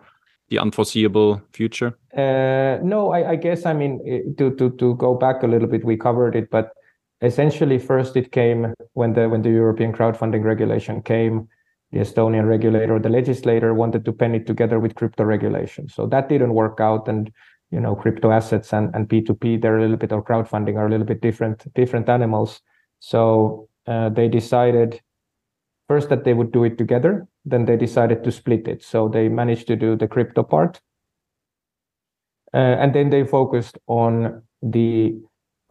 the 0.51 0.59
unforeseeable 0.59 1.41
future? 1.53 1.97
Uh, 2.15 2.77
no, 2.83 3.11
I, 3.11 3.31
I, 3.31 3.35
guess 3.37 3.65
I 3.65 3.73
mean 3.73 4.35
to 4.37 4.53
to 4.57 4.69
to 4.71 4.95
go 4.95 5.15
back 5.15 5.43
a 5.43 5.47
little 5.47 5.67
bit, 5.67 5.85
we 5.85 5.97
covered 5.97 6.35
it, 6.35 6.51
but 6.51 6.73
essentially 7.21 7.79
first 7.79 8.15
it 8.17 8.31
came 8.31 8.73
when 8.93 9.13
the 9.13 9.29
when 9.29 9.41
the 9.41 9.49
European 9.49 9.93
crowdfunding 9.93 10.43
regulation 10.43 11.01
came. 11.01 11.47
The 11.93 11.99
Estonian 11.99 12.47
regulator, 12.47 12.99
the 12.99 13.09
legislator, 13.09 13.73
wanted 13.73 14.05
to 14.05 14.13
pen 14.13 14.33
it 14.33 14.47
together 14.47 14.79
with 14.79 14.95
crypto 14.95 15.23
regulation, 15.25 15.89
so 15.89 16.05
that 16.07 16.29
didn't 16.29 16.53
work 16.53 16.79
out. 16.79 17.07
And 17.07 17.31
you 17.71 17.79
know, 17.79 17.95
crypto 17.95 18.31
assets 18.31 18.73
and 18.73 18.93
and 18.95 19.09
P 19.09 19.21
two 19.21 19.35
P, 19.35 19.57
they're 19.57 19.77
a 19.77 19.81
little 19.81 19.97
bit 19.97 20.11
of 20.11 20.23
crowdfunding 20.25 20.77
are 20.77 20.87
a 20.87 20.89
little 20.89 21.05
bit 21.05 21.21
different 21.21 21.73
different 21.73 22.09
animals. 22.09 22.61
So 22.99 23.69
uh, 23.87 24.09
they 24.09 24.27
decided 24.27 25.01
first 25.87 26.09
that 26.09 26.23
they 26.23 26.33
would 26.33 26.51
do 26.51 26.63
it 26.63 26.77
together 26.77 27.27
then 27.43 27.65
they 27.65 27.75
decided 27.75 28.23
to 28.23 28.31
split 28.31 28.67
it. 28.67 28.83
So 28.83 29.09
they 29.09 29.27
managed 29.27 29.67
to 29.67 29.75
do 29.75 29.95
the 29.95 30.07
crypto 30.07 30.43
part 30.43 30.79
uh, 32.53 32.57
and 32.57 32.93
then 32.93 33.09
they 33.09 33.25
focused 33.25 33.77
on 33.87 34.43
the 34.61 35.19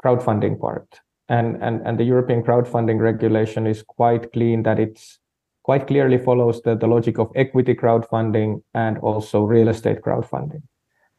crowdfunding 0.05 0.59
part. 0.59 1.01
And, 1.29 1.63
and 1.63 1.87
and 1.87 1.97
the 1.97 2.05
european 2.05 2.43
crowdfunding 2.43 2.99
regulation 2.99 3.67
is 3.67 3.85
quite 3.85 4.33
clean 4.33 4.65
that 4.65 4.81
it's 4.81 5.21
quite 5.63 5.87
clearly 5.87 6.19
follows 6.19 6.61
the, 6.63 6.75
the 6.75 6.89
logic 6.89 7.19
of 7.19 7.31
equity 7.37 7.75
crowdfunding 7.75 8.63
and 8.75 8.99
also 8.99 9.45
real 9.45 9.69
estate 9.69 10.01
crowdfunding 10.03 10.63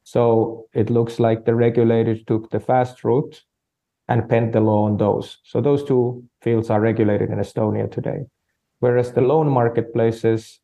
so 0.03 0.65
it 0.73 0.89
looks 0.89 1.19
like 1.19 1.45
the 1.45 1.55
regulators 1.55 2.23
took 2.25 2.49
the 2.49 2.59
fast 2.59 3.03
route 3.03 3.43
and 4.07 4.27
penned 4.27 4.53
the 4.53 4.59
law 4.59 4.85
on 4.85 4.97
those 4.97 5.37
so 5.43 5.61
those 5.61 5.83
two 5.83 6.23
fields 6.41 6.69
are 6.69 6.81
regulated 6.81 7.29
in 7.29 7.37
estonia 7.37 7.89
today 7.89 8.25
whereas 8.79 9.13
the 9.13 9.21
loan 9.21 9.47
marketplaces 9.47 10.59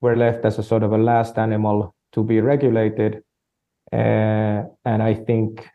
were 0.00 0.16
left 0.16 0.44
as 0.44 0.58
a 0.58 0.62
sort 0.62 0.82
of 0.82 0.92
a 0.92 0.98
last 0.98 1.38
animal 1.38 1.94
to 2.12 2.24
be 2.24 2.40
regulated. 2.40 3.22
Uh, 3.92 4.62
and 4.84 5.02
I 5.02 5.14
think 5.14 5.68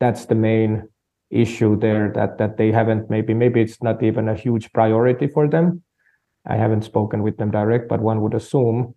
that's 0.00 0.26
the 0.26 0.34
main 0.34 0.88
issue 1.30 1.78
there 1.78 2.12
that 2.14 2.36
that 2.36 2.58
they 2.58 2.70
haven't 2.70 3.08
maybe 3.08 3.32
maybe 3.32 3.62
it's 3.62 3.82
not 3.82 4.02
even 4.02 4.28
a 4.28 4.34
huge 4.34 4.70
priority 4.72 5.26
for 5.26 5.48
them. 5.48 5.82
I 6.46 6.56
haven't 6.56 6.82
spoken 6.84 7.22
with 7.22 7.36
them 7.38 7.50
direct, 7.50 7.88
but 7.88 8.00
one 8.00 8.20
would 8.20 8.34
assume. 8.34 8.94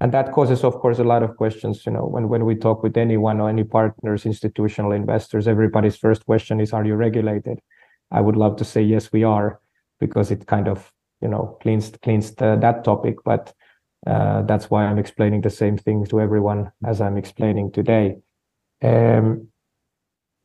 And 0.00 0.12
that 0.12 0.32
causes, 0.32 0.64
of 0.64 0.74
course, 0.74 0.98
a 0.98 1.04
lot 1.04 1.22
of 1.22 1.36
questions. 1.36 1.84
You 1.84 1.92
know, 1.92 2.06
when, 2.06 2.28
when 2.28 2.44
we 2.46 2.54
talk 2.54 2.82
with 2.82 2.96
anyone 2.96 3.40
or 3.40 3.48
any 3.48 3.64
partners, 3.64 4.24
institutional 4.24 4.92
investors, 4.92 5.46
everybody's 5.46 5.96
first 5.96 6.24
question 6.24 6.58
is, 6.60 6.72
are 6.72 6.84
you 6.84 6.94
regulated? 6.94 7.60
I 8.10 8.20
would 8.20 8.36
love 8.36 8.56
to 8.56 8.64
say 8.64 8.82
yes, 8.82 9.12
we 9.12 9.24
are, 9.24 9.60
because 10.00 10.30
it 10.30 10.46
kind 10.46 10.68
of 10.68 10.90
you 11.20 11.28
know 11.28 11.58
cleans 11.62 11.92
cleans 12.02 12.34
the, 12.34 12.56
that 12.56 12.84
topic 12.84 13.16
but 13.24 13.52
uh, 14.06 14.42
that's 14.42 14.70
why 14.70 14.84
i'm 14.84 14.98
explaining 14.98 15.40
the 15.40 15.50
same 15.50 15.76
thing 15.76 16.04
to 16.06 16.20
everyone 16.20 16.70
as 16.84 17.00
i'm 17.00 17.16
explaining 17.16 17.70
today 17.70 18.16
um, 18.82 19.46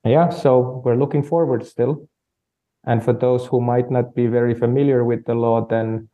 yeah 0.03 0.29
so 0.29 0.81
we're 0.83 0.97
looking 0.97 1.23
forward 1.23 1.65
still 1.65 2.07
and 2.85 3.03
for 3.03 3.13
those 3.13 3.45
who 3.47 3.59
might 3.61 3.89
not 3.89 4.13
be 4.13 4.27
very 4.27 4.53
familiar 4.53 5.03
with 5.03 5.25
the 5.25 5.33
law 5.33 5.65
then 5.65 6.07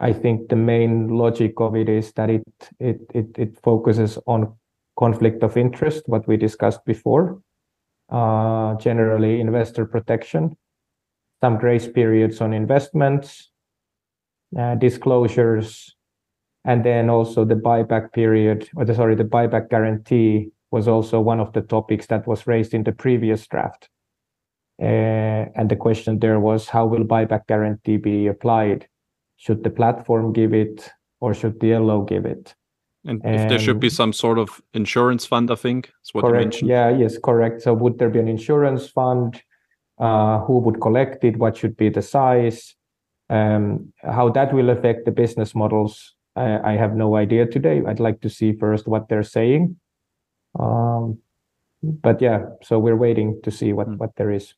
i 0.00 0.12
think 0.12 0.48
the 0.48 0.56
main 0.56 1.08
logic 1.08 1.52
of 1.58 1.74
it 1.76 1.88
is 1.88 2.12
that 2.12 2.30
it 2.30 2.44
it 2.78 3.00
it, 3.14 3.26
it 3.38 3.58
focuses 3.62 4.18
on 4.26 4.54
conflict 4.98 5.42
of 5.42 5.56
interest 5.56 6.02
what 6.06 6.26
we 6.26 6.36
discussed 6.36 6.84
before 6.84 7.40
uh, 8.10 8.74
generally 8.76 9.40
investor 9.40 9.84
protection 9.84 10.56
some 11.42 11.58
grace 11.58 11.88
periods 11.88 12.40
on 12.40 12.52
investments 12.52 13.50
uh, 14.56 14.74
disclosures, 14.76 15.94
and 16.64 16.84
then 16.84 17.10
also 17.10 17.44
the 17.44 17.54
buyback 17.54 18.12
period, 18.12 18.68
or 18.76 18.84
the, 18.84 18.94
sorry, 18.94 19.14
the 19.14 19.24
buyback 19.24 19.68
guarantee 19.70 20.50
was 20.70 20.88
also 20.88 21.20
one 21.20 21.40
of 21.40 21.52
the 21.52 21.60
topics 21.60 22.06
that 22.06 22.26
was 22.26 22.46
raised 22.46 22.74
in 22.74 22.84
the 22.84 22.92
previous 22.92 23.46
draft. 23.46 23.88
Uh, 24.80 25.46
and 25.56 25.68
the 25.68 25.76
question 25.76 26.18
there 26.18 26.40
was 26.40 26.68
how 26.68 26.86
will 26.86 27.04
buyback 27.04 27.46
guarantee 27.46 27.96
be 27.96 28.26
applied? 28.26 28.86
Should 29.36 29.64
the 29.64 29.70
platform 29.70 30.32
give 30.32 30.54
it 30.54 30.90
or 31.20 31.34
should 31.34 31.60
the 31.60 31.76
LO 31.76 32.02
give 32.02 32.26
it? 32.26 32.54
And 33.04 33.20
if 33.24 33.48
there 33.48 33.58
should 33.58 33.78
be 33.78 33.88
some 33.88 34.12
sort 34.12 34.38
of 34.38 34.60
insurance 34.74 35.24
fund, 35.24 35.50
I 35.50 35.54
think 35.54 35.92
is 36.04 36.12
what 36.12 36.22
correct. 36.22 36.34
you 36.34 36.44
mentioned. 36.44 36.70
Yeah, 36.70 36.90
yes, 36.90 37.16
correct. 37.22 37.62
So 37.62 37.72
would 37.72 37.98
there 37.98 38.10
be 38.10 38.18
an 38.18 38.28
insurance 38.28 38.88
fund? 38.88 39.40
Uh, 39.98 40.40
who 40.40 40.58
would 40.58 40.80
collect 40.80 41.24
it? 41.24 41.38
What 41.38 41.56
should 41.56 41.76
be 41.76 41.88
the 41.88 42.02
size? 42.02 42.74
Um, 43.30 43.92
how 44.02 44.28
that 44.30 44.52
will 44.52 44.70
affect 44.70 45.04
the 45.04 45.10
business 45.10 45.54
models, 45.54 46.14
I, 46.36 46.72
I, 46.72 46.76
have 46.76 46.94
no 46.94 47.16
idea 47.16 47.46
today. 47.46 47.82
I'd 47.84 47.98
like 47.98 48.20
to 48.20 48.30
see 48.30 48.52
first 48.52 48.86
what 48.86 49.08
they're 49.08 49.24
saying. 49.24 49.76
Um, 50.58 51.18
but 51.82 52.22
yeah, 52.22 52.44
so 52.62 52.78
we're 52.78 52.96
waiting 52.96 53.40
to 53.42 53.50
see 53.50 53.72
what, 53.72 53.88
mm. 53.88 53.96
what 53.96 54.14
there 54.16 54.30
is. 54.30 54.54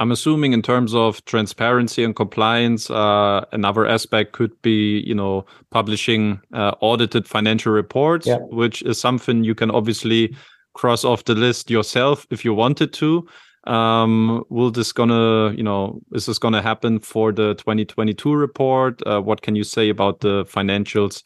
I'm 0.00 0.10
assuming 0.10 0.54
in 0.54 0.62
terms 0.62 0.94
of 0.94 1.22
transparency 1.26 2.02
and 2.02 2.16
compliance, 2.16 2.90
uh, 2.90 3.44
another 3.52 3.86
aspect 3.86 4.32
could 4.32 4.50
be, 4.62 5.04
you 5.06 5.14
know, 5.14 5.44
publishing 5.70 6.40
uh, 6.54 6.72
audited 6.80 7.28
financial 7.28 7.70
reports, 7.70 8.26
yeah. 8.26 8.38
which 8.48 8.80
is 8.82 8.98
something 8.98 9.44
you 9.44 9.54
can 9.54 9.70
obviously 9.70 10.34
cross 10.72 11.04
off 11.04 11.24
the 11.24 11.34
list 11.34 11.70
yourself 11.70 12.26
if 12.30 12.44
you 12.44 12.54
wanted 12.54 12.94
to. 12.94 13.28
Um 13.64 14.42
will 14.48 14.70
this 14.70 14.90
gonna 14.90 15.52
you 15.52 15.62
know 15.62 16.00
is 16.12 16.24
this 16.24 16.38
gonna 16.38 16.62
happen 16.62 16.98
for 16.98 17.30
the 17.30 17.54
2022 17.56 18.34
report? 18.34 19.02
Uh, 19.06 19.20
what 19.20 19.42
can 19.42 19.54
you 19.54 19.64
say 19.64 19.90
about 19.90 20.20
the 20.20 20.46
financials 20.46 21.22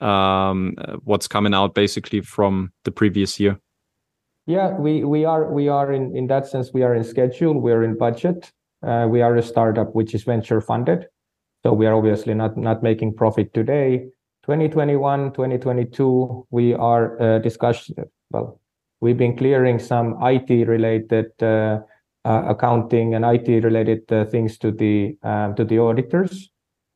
um 0.00 0.76
what's 1.04 1.28
coming 1.28 1.52
out 1.52 1.74
basically 1.74 2.22
from 2.22 2.72
the 2.84 2.90
previous 2.90 3.38
year 3.38 3.60
yeah 4.46 4.70
we 4.72 5.04
we 5.04 5.24
are 5.24 5.52
we 5.52 5.68
are 5.68 5.92
in 5.92 6.16
in 6.16 6.26
that 6.26 6.46
sense 6.46 6.72
we 6.72 6.82
are 6.82 6.94
in 6.94 7.04
schedule 7.04 7.60
we're 7.60 7.82
in 7.82 7.96
budget 7.96 8.52
uh, 8.86 9.06
we 9.08 9.22
are 9.22 9.36
a 9.36 9.42
startup 9.42 9.94
which 9.94 10.14
is 10.14 10.24
venture 10.24 10.60
funded 10.60 11.06
so 11.62 11.72
we 11.72 11.86
are 11.86 11.94
obviously 11.94 12.34
not 12.34 12.56
not 12.56 12.82
making 12.82 13.14
profit 13.14 13.52
today 13.54 14.06
2021 14.44 15.32
2022 15.32 16.46
we 16.50 16.74
are 16.74 17.20
uh, 17.20 17.38
discussing 17.38 17.96
well 18.30 18.60
We've 19.04 19.18
been 19.18 19.36
clearing 19.36 19.78
some 19.78 20.16
IT-related 20.22 21.26
uh, 21.42 21.80
uh, 22.24 22.42
accounting 22.48 23.14
and 23.14 23.22
IT-related 23.22 24.10
uh, 24.10 24.24
things 24.24 24.56
to 24.60 24.70
the 24.70 25.18
um, 25.22 25.54
to 25.56 25.64
the 25.66 25.78
auditors. 25.78 26.50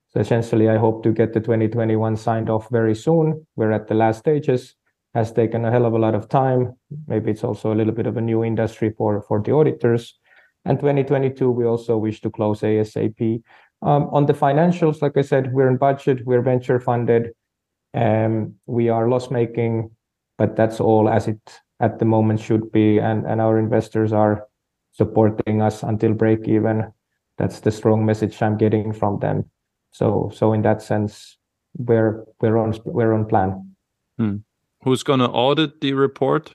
So 0.08 0.20
essentially, 0.20 0.70
I 0.70 0.78
hope 0.78 1.02
to 1.02 1.12
get 1.12 1.34
the 1.34 1.40
2021 1.40 2.16
signed 2.16 2.48
off 2.48 2.70
very 2.70 2.94
soon. 2.94 3.46
We're 3.56 3.72
at 3.72 3.88
the 3.88 3.94
last 3.94 4.20
stages. 4.20 4.74
Has 5.14 5.33
taken 5.33 5.64
a 5.64 5.71
hell 5.71 5.87
of 5.87 5.94
a 5.94 5.99
lot 5.99 6.14
of 6.14 6.29
time. 6.29 6.77
Maybe 7.07 7.31
it's 7.31 7.44
also 7.44 7.73
a 7.73 7.77
little 7.77 7.94
bit 7.94 8.07
of 8.07 8.16
a 8.16 8.21
new 8.21 8.44
industry 8.44 8.94
for 8.97 9.23
for 9.23 9.40
the 9.42 9.53
auditors. 9.53 10.18
And 10.64 10.79
2022, 10.79 11.51
we 11.51 11.64
also 11.64 11.97
wish 11.97 12.21
to 12.21 12.31
close 12.31 12.61
ASAP. 12.61 13.42
Um, 13.81 14.09
on 14.12 14.27
the 14.27 14.35
financials, 14.35 15.01
like 15.01 15.16
I 15.16 15.23
said, 15.23 15.53
we're 15.53 15.68
in 15.68 15.77
budget, 15.77 16.27
we're 16.27 16.42
venture 16.42 16.81
funded, 16.81 17.31
um, 17.94 18.55
we 18.66 18.88
are 18.88 19.09
loss 19.09 19.31
making, 19.31 19.90
but 20.37 20.57
that's 20.57 20.81
all 20.81 21.09
as 21.09 21.29
it 21.29 21.40
at 21.81 21.99
the 21.99 22.05
moment 22.05 22.40
should 22.40 22.73
be, 22.73 22.99
and, 22.99 23.25
and 23.25 23.40
our 23.40 23.59
investors 23.59 24.12
are 24.12 24.47
supporting 24.92 25.62
us 25.62 25.83
until 25.83 26.12
break 26.12 26.47
even. 26.49 26.92
That's 27.38 27.61
the 27.61 27.71
strong 27.71 28.05
message 28.05 28.42
I'm 28.42 28.57
getting 28.57 28.92
from 28.92 29.21
them. 29.21 29.51
So 29.92 30.31
so 30.35 30.53
in 30.53 30.62
that 30.62 30.83
sense, 30.83 31.38
we're 31.77 32.25
we're 32.40 32.57
on 32.59 32.75
we're 32.85 33.12
on 33.14 33.27
plan. 33.27 33.75
Hmm. 34.18 34.37
Who's 34.83 35.03
going 35.03 35.21
to 35.21 35.29
audit 35.29 35.81
the 35.81 35.93
report? 35.93 36.53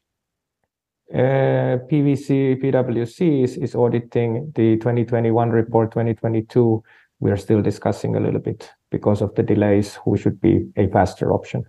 Uh, 1.14 1.78
PwC 1.90 2.62
PwC 2.64 3.44
is, 3.44 3.58
is 3.58 3.76
auditing 3.76 4.52
the 4.56 4.78
2021 4.78 5.50
report. 5.50 5.92
2022 5.92 6.84
we 7.20 7.32
are 7.32 7.38
still 7.38 7.62
discussing 7.62 8.16
a 8.16 8.20
little 8.20 8.40
bit 8.40 8.70
because 8.90 9.22
of 9.22 9.34
the 9.36 9.44
delays. 9.44 9.96
Who 10.04 10.18
should 10.18 10.42
be 10.42 10.68
a 10.76 10.88
faster 10.88 11.32
option? 11.32 11.66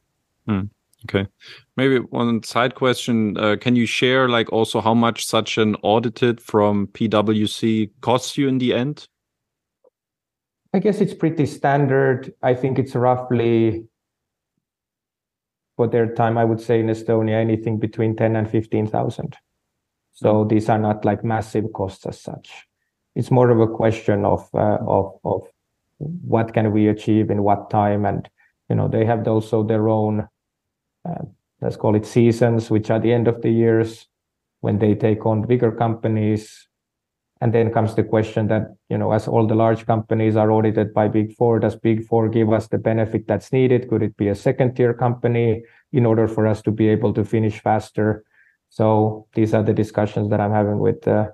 Hmm. 0.46 0.62
Okay. 1.04 1.26
Maybe 1.76 1.98
one 1.98 2.42
side 2.42 2.74
question. 2.74 3.36
Uh, 3.36 3.56
can 3.60 3.76
you 3.76 3.86
share 3.86 4.28
like 4.28 4.52
also 4.52 4.80
how 4.80 4.94
much 4.94 5.26
such 5.26 5.58
an 5.58 5.76
audited 5.82 6.40
from 6.40 6.88
PwC 6.88 7.90
costs 8.00 8.36
you 8.36 8.48
in 8.48 8.58
the 8.58 8.74
end? 8.74 9.06
I 10.72 10.80
guess 10.80 11.00
it's 11.00 11.14
pretty 11.14 11.46
standard. 11.46 12.32
I 12.42 12.54
think 12.54 12.78
it's 12.78 12.96
roughly 12.96 13.84
for 15.76 15.88
their 15.88 16.14
time, 16.14 16.38
I 16.38 16.44
would 16.44 16.60
say 16.60 16.80
in 16.80 16.86
Estonia, 16.86 17.40
anything 17.40 17.78
between 17.78 18.16
10 18.16 18.36
and 18.36 18.50
15,000. 18.50 19.36
So 20.12 20.44
these 20.44 20.68
are 20.68 20.78
not 20.78 21.04
like 21.04 21.24
massive 21.24 21.72
costs 21.72 22.06
as 22.06 22.20
such. 22.20 22.66
It's 23.16 23.30
more 23.30 23.50
of 23.50 23.60
a 23.60 23.66
question 23.66 24.24
of 24.24 24.48
uh, 24.54 24.78
of 24.86 25.18
of 25.24 25.42
what 25.98 26.52
can 26.52 26.72
we 26.72 26.88
achieve 26.88 27.30
in 27.30 27.42
what 27.42 27.70
time, 27.70 28.04
and 28.04 28.28
you 28.68 28.76
know 28.76 28.88
they 28.88 29.04
have 29.04 29.26
also 29.28 29.62
their 29.62 29.88
own 29.88 30.28
uh, 31.08 31.24
let's 31.60 31.76
call 31.76 31.94
it 31.96 32.06
seasons, 32.06 32.70
which 32.70 32.90
are 32.90 33.00
the 33.00 33.12
end 33.12 33.28
of 33.28 33.42
the 33.42 33.50
years 33.50 34.06
when 34.60 34.78
they 34.78 34.94
take 34.94 35.26
on 35.26 35.42
bigger 35.42 35.72
companies. 35.72 36.68
And 37.44 37.52
then 37.52 37.70
comes 37.70 37.94
the 37.94 38.02
question 38.02 38.48
that, 38.48 38.74
you 38.88 38.96
know, 38.96 39.12
as 39.12 39.28
all 39.28 39.46
the 39.46 39.54
large 39.54 39.84
companies 39.84 40.34
are 40.34 40.50
audited 40.50 40.94
by 40.94 41.08
Big 41.08 41.36
Four, 41.36 41.60
does 41.60 41.76
Big 41.76 42.06
Four 42.06 42.30
give 42.30 42.50
us 42.50 42.68
the 42.68 42.78
benefit 42.78 43.28
that's 43.28 43.52
needed? 43.52 43.90
Could 43.90 44.02
it 44.02 44.16
be 44.16 44.28
a 44.28 44.34
second 44.34 44.76
tier 44.76 44.94
company 44.94 45.62
in 45.92 46.06
order 46.06 46.26
for 46.26 46.46
us 46.46 46.62
to 46.62 46.70
be 46.70 46.88
able 46.88 47.12
to 47.12 47.22
finish 47.22 47.60
faster? 47.60 48.24
So 48.70 49.26
these 49.34 49.52
are 49.52 49.62
the 49.62 49.74
discussions 49.74 50.30
that 50.30 50.40
I'm 50.40 50.52
having 50.52 50.78
with 50.78 51.06
uh, 51.06 51.32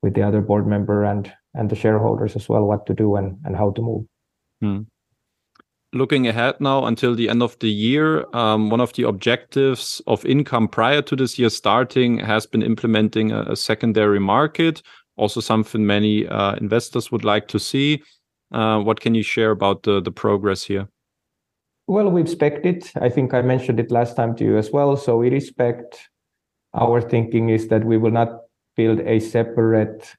with 0.00 0.14
the 0.14 0.22
other 0.22 0.40
board 0.40 0.66
member 0.66 1.04
and 1.04 1.30
and 1.52 1.68
the 1.68 1.76
shareholders 1.76 2.36
as 2.36 2.48
well, 2.48 2.64
what 2.64 2.86
to 2.86 2.94
do 2.94 3.16
and, 3.16 3.36
and 3.44 3.54
how 3.54 3.72
to 3.72 3.82
move. 3.82 4.06
Hmm 4.62 4.80
looking 5.92 6.28
ahead 6.28 6.54
now 6.60 6.84
until 6.84 7.14
the 7.14 7.28
end 7.28 7.42
of 7.42 7.58
the 7.58 7.70
year, 7.70 8.24
um, 8.34 8.70
one 8.70 8.80
of 8.80 8.92
the 8.92 9.02
objectives 9.02 10.00
of 10.06 10.24
income 10.24 10.68
prior 10.68 11.02
to 11.02 11.16
this 11.16 11.38
year 11.38 11.50
starting 11.50 12.18
has 12.18 12.46
been 12.46 12.62
implementing 12.62 13.32
a, 13.32 13.42
a 13.42 13.56
secondary 13.56 14.20
market. 14.20 14.82
Also, 15.20 15.40
something 15.40 15.84
many 15.84 16.26
uh, 16.26 16.54
investors 16.54 17.12
would 17.12 17.24
like 17.24 17.46
to 17.48 17.58
see. 17.58 18.02
Uh, 18.52 18.80
what 18.80 19.00
can 19.00 19.14
you 19.14 19.22
share 19.22 19.50
about 19.50 19.82
the, 19.82 20.00
the 20.00 20.10
progress 20.10 20.64
here? 20.64 20.88
Well, 21.86 22.08
we 22.08 22.22
expect 22.22 22.64
it. 22.64 22.90
I 22.96 23.10
think 23.10 23.34
I 23.34 23.42
mentioned 23.42 23.78
it 23.78 23.90
last 23.90 24.16
time 24.16 24.34
to 24.36 24.44
you 24.44 24.56
as 24.56 24.70
well. 24.70 24.96
So, 24.96 25.18
we 25.18 25.28
respect 25.28 26.08
our 26.72 27.02
thinking 27.02 27.50
is 27.50 27.68
that 27.68 27.84
we 27.84 27.98
will 27.98 28.10
not 28.10 28.30
build 28.76 29.00
a 29.00 29.20
separate 29.20 30.16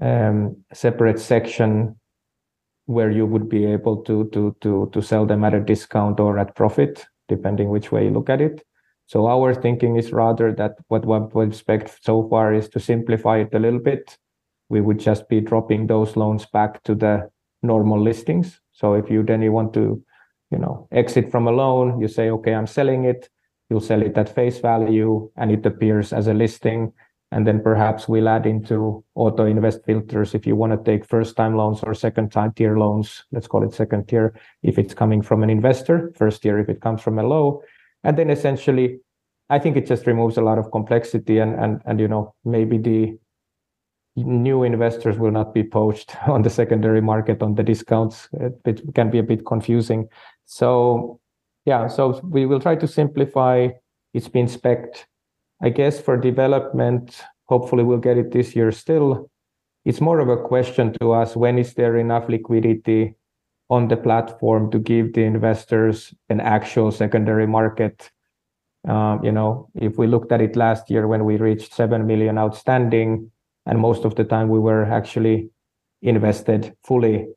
um, 0.00 0.56
separate 0.72 1.20
section 1.20 1.94
where 2.86 3.12
you 3.12 3.26
would 3.26 3.48
be 3.48 3.64
able 3.64 4.02
to 4.02 4.28
to 4.30 4.56
to 4.60 4.90
to 4.92 5.00
sell 5.00 5.24
them 5.24 5.44
at 5.44 5.54
a 5.54 5.60
discount 5.60 6.18
or 6.18 6.36
at 6.36 6.56
profit, 6.56 7.06
depending 7.28 7.68
which 7.68 7.92
way 7.92 8.06
you 8.06 8.10
look 8.10 8.28
at 8.28 8.40
it. 8.40 8.64
So 9.10 9.26
our 9.26 9.52
thinking 9.52 9.96
is 9.96 10.12
rather 10.12 10.52
that 10.52 10.76
what 10.86 11.04
we 11.34 11.44
expect 11.44 11.98
so 12.04 12.28
far 12.28 12.54
is 12.54 12.68
to 12.68 12.78
simplify 12.78 13.38
it 13.38 13.52
a 13.52 13.58
little 13.58 13.80
bit. 13.80 14.16
We 14.68 14.80
would 14.80 15.00
just 15.00 15.28
be 15.28 15.40
dropping 15.40 15.88
those 15.88 16.14
loans 16.14 16.46
back 16.46 16.80
to 16.84 16.94
the 16.94 17.28
normal 17.60 18.00
listings. 18.00 18.60
So 18.70 18.94
if 18.94 19.10
you 19.10 19.24
then 19.24 19.42
you 19.42 19.50
want 19.50 19.74
to, 19.74 20.00
you 20.52 20.58
know, 20.58 20.86
exit 20.92 21.28
from 21.28 21.48
a 21.48 21.50
loan, 21.50 22.00
you 22.00 22.06
say, 22.06 22.30
okay, 22.30 22.54
I'm 22.54 22.68
selling 22.68 23.04
it. 23.04 23.28
You'll 23.68 23.80
sell 23.80 24.00
it 24.00 24.16
at 24.16 24.32
face 24.32 24.60
value, 24.60 25.28
and 25.36 25.50
it 25.50 25.66
appears 25.66 26.12
as 26.12 26.28
a 26.28 26.34
listing 26.34 26.92
and 27.32 27.46
then 27.46 27.62
perhaps 27.62 28.08
we'll 28.08 28.28
add 28.28 28.46
into 28.46 29.04
auto 29.14 29.46
invest 29.46 29.84
filters 29.84 30.34
if 30.34 30.46
you 30.46 30.56
want 30.56 30.72
to 30.72 30.90
take 30.90 31.04
first 31.04 31.36
time 31.36 31.56
loans 31.56 31.80
or 31.82 31.94
second 31.94 32.32
time 32.32 32.52
tier 32.52 32.76
loans 32.76 33.24
let's 33.30 33.46
call 33.46 33.62
it 33.62 33.72
second 33.72 34.08
tier 34.08 34.34
if 34.62 34.78
it's 34.78 34.94
coming 34.94 35.22
from 35.22 35.42
an 35.42 35.50
investor 35.50 36.12
first 36.16 36.42
tier 36.42 36.58
if 36.58 36.68
it 36.68 36.80
comes 36.80 37.00
from 37.00 37.18
a 37.18 37.22
low 37.22 37.62
and 38.04 38.16
then 38.16 38.30
essentially 38.30 38.98
i 39.48 39.58
think 39.58 39.76
it 39.76 39.86
just 39.86 40.06
removes 40.06 40.36
a 40.36 40.42
lot 40.42 40.58
of 40.58 40.70
complexity 40.70 41.38
and 41.38 41.54
and 41.54 41.80
and 41.86 42.00
you 42.00 42.08
know 42.08 42.34
maybe 42.44 42.78
the 42.78 43.18
new 44.16 44.64
investors 44.64 45.18
will 45.18 45.30
not 45.30 45.54
be 45.54 45.62
poached 45.62 46.16
on 46.28 46.42
the 46.42 46.50
secondary 46.50 47.00
market 47.00 47.42
on 47.42 47.54
the 47.54 47.62
discounts. 47.62 48.28
It, 48.32 48.60
it 48.64 48.94
can 48.94 49.08
be 49.08 49.18
a 49.18 49.22
bit 49.22 49.46
confusing. 49.46 50.08
So 50.46 51.20
yeah 51.64 51.86
so 51.88 52.20
we 52.24 52.46
will 52.46 52.60
try 52.60 52.74
to 52.76 52.88
simplify. 52.88 53.68
It's 54.12 54.28
been 54.28 54.48
spec 54.48 55.06
I 55.62 55.68
guess 55.68 56.00
for 56.00 56.16
development, 56.16 57.20
hopefully 57.46 57.84
we'll 57.84 57.98
get 57.98 58.16
it 58.16 58.32
this 58.32 58.56
year 58.56 58.72
still. 58.72 59.30
It's 59.84 60.00
more 60.00 60.18
of 60.20 60.28
a 60.28 60.36
question 60.36 60.94
to 61.00 61.12
us 61.12 61.36
when 61.36 61.58
is 61.58 61.74
there 61.74 61.96
enough 61.96 62.28
liquidity 62.28 63.14
on 63.70 63.86
the 63.86 63.96
platform 63.96 64.70
to 64.72 64.78
give 64.78 65.12
the 65.12 65.22
investors 65.22 66.12
an 66.28 66.40
actual 66.40 66.90
secondary 66.90 67.46
market. 67.46 68.10
Um, 68.86 69.24
you 69.24 69.30
know, 69.30 69.70
if 69.74 69.96
we 69.96 70.08
looked 70.08 70.32
at 70.32 70.40
it 70.40 70.56
last 70.56 70.90
year 70.90 71.06
when 71.06 71.24
we 71.24 71.36
reached 71.36 71.72
7 71.72 72.04
million 72.06 72.36
outstanding, 72.36 73.30
and 73.66 73.78
most 73.78 74.04
of 74.04 74.16
the 74.16 74.24
time 74.24 74.48
we 74.48 74.58
were 74.58 74.84
actually 74.84 75.50
invested 76.02 76.74
fully, 76.82 77.28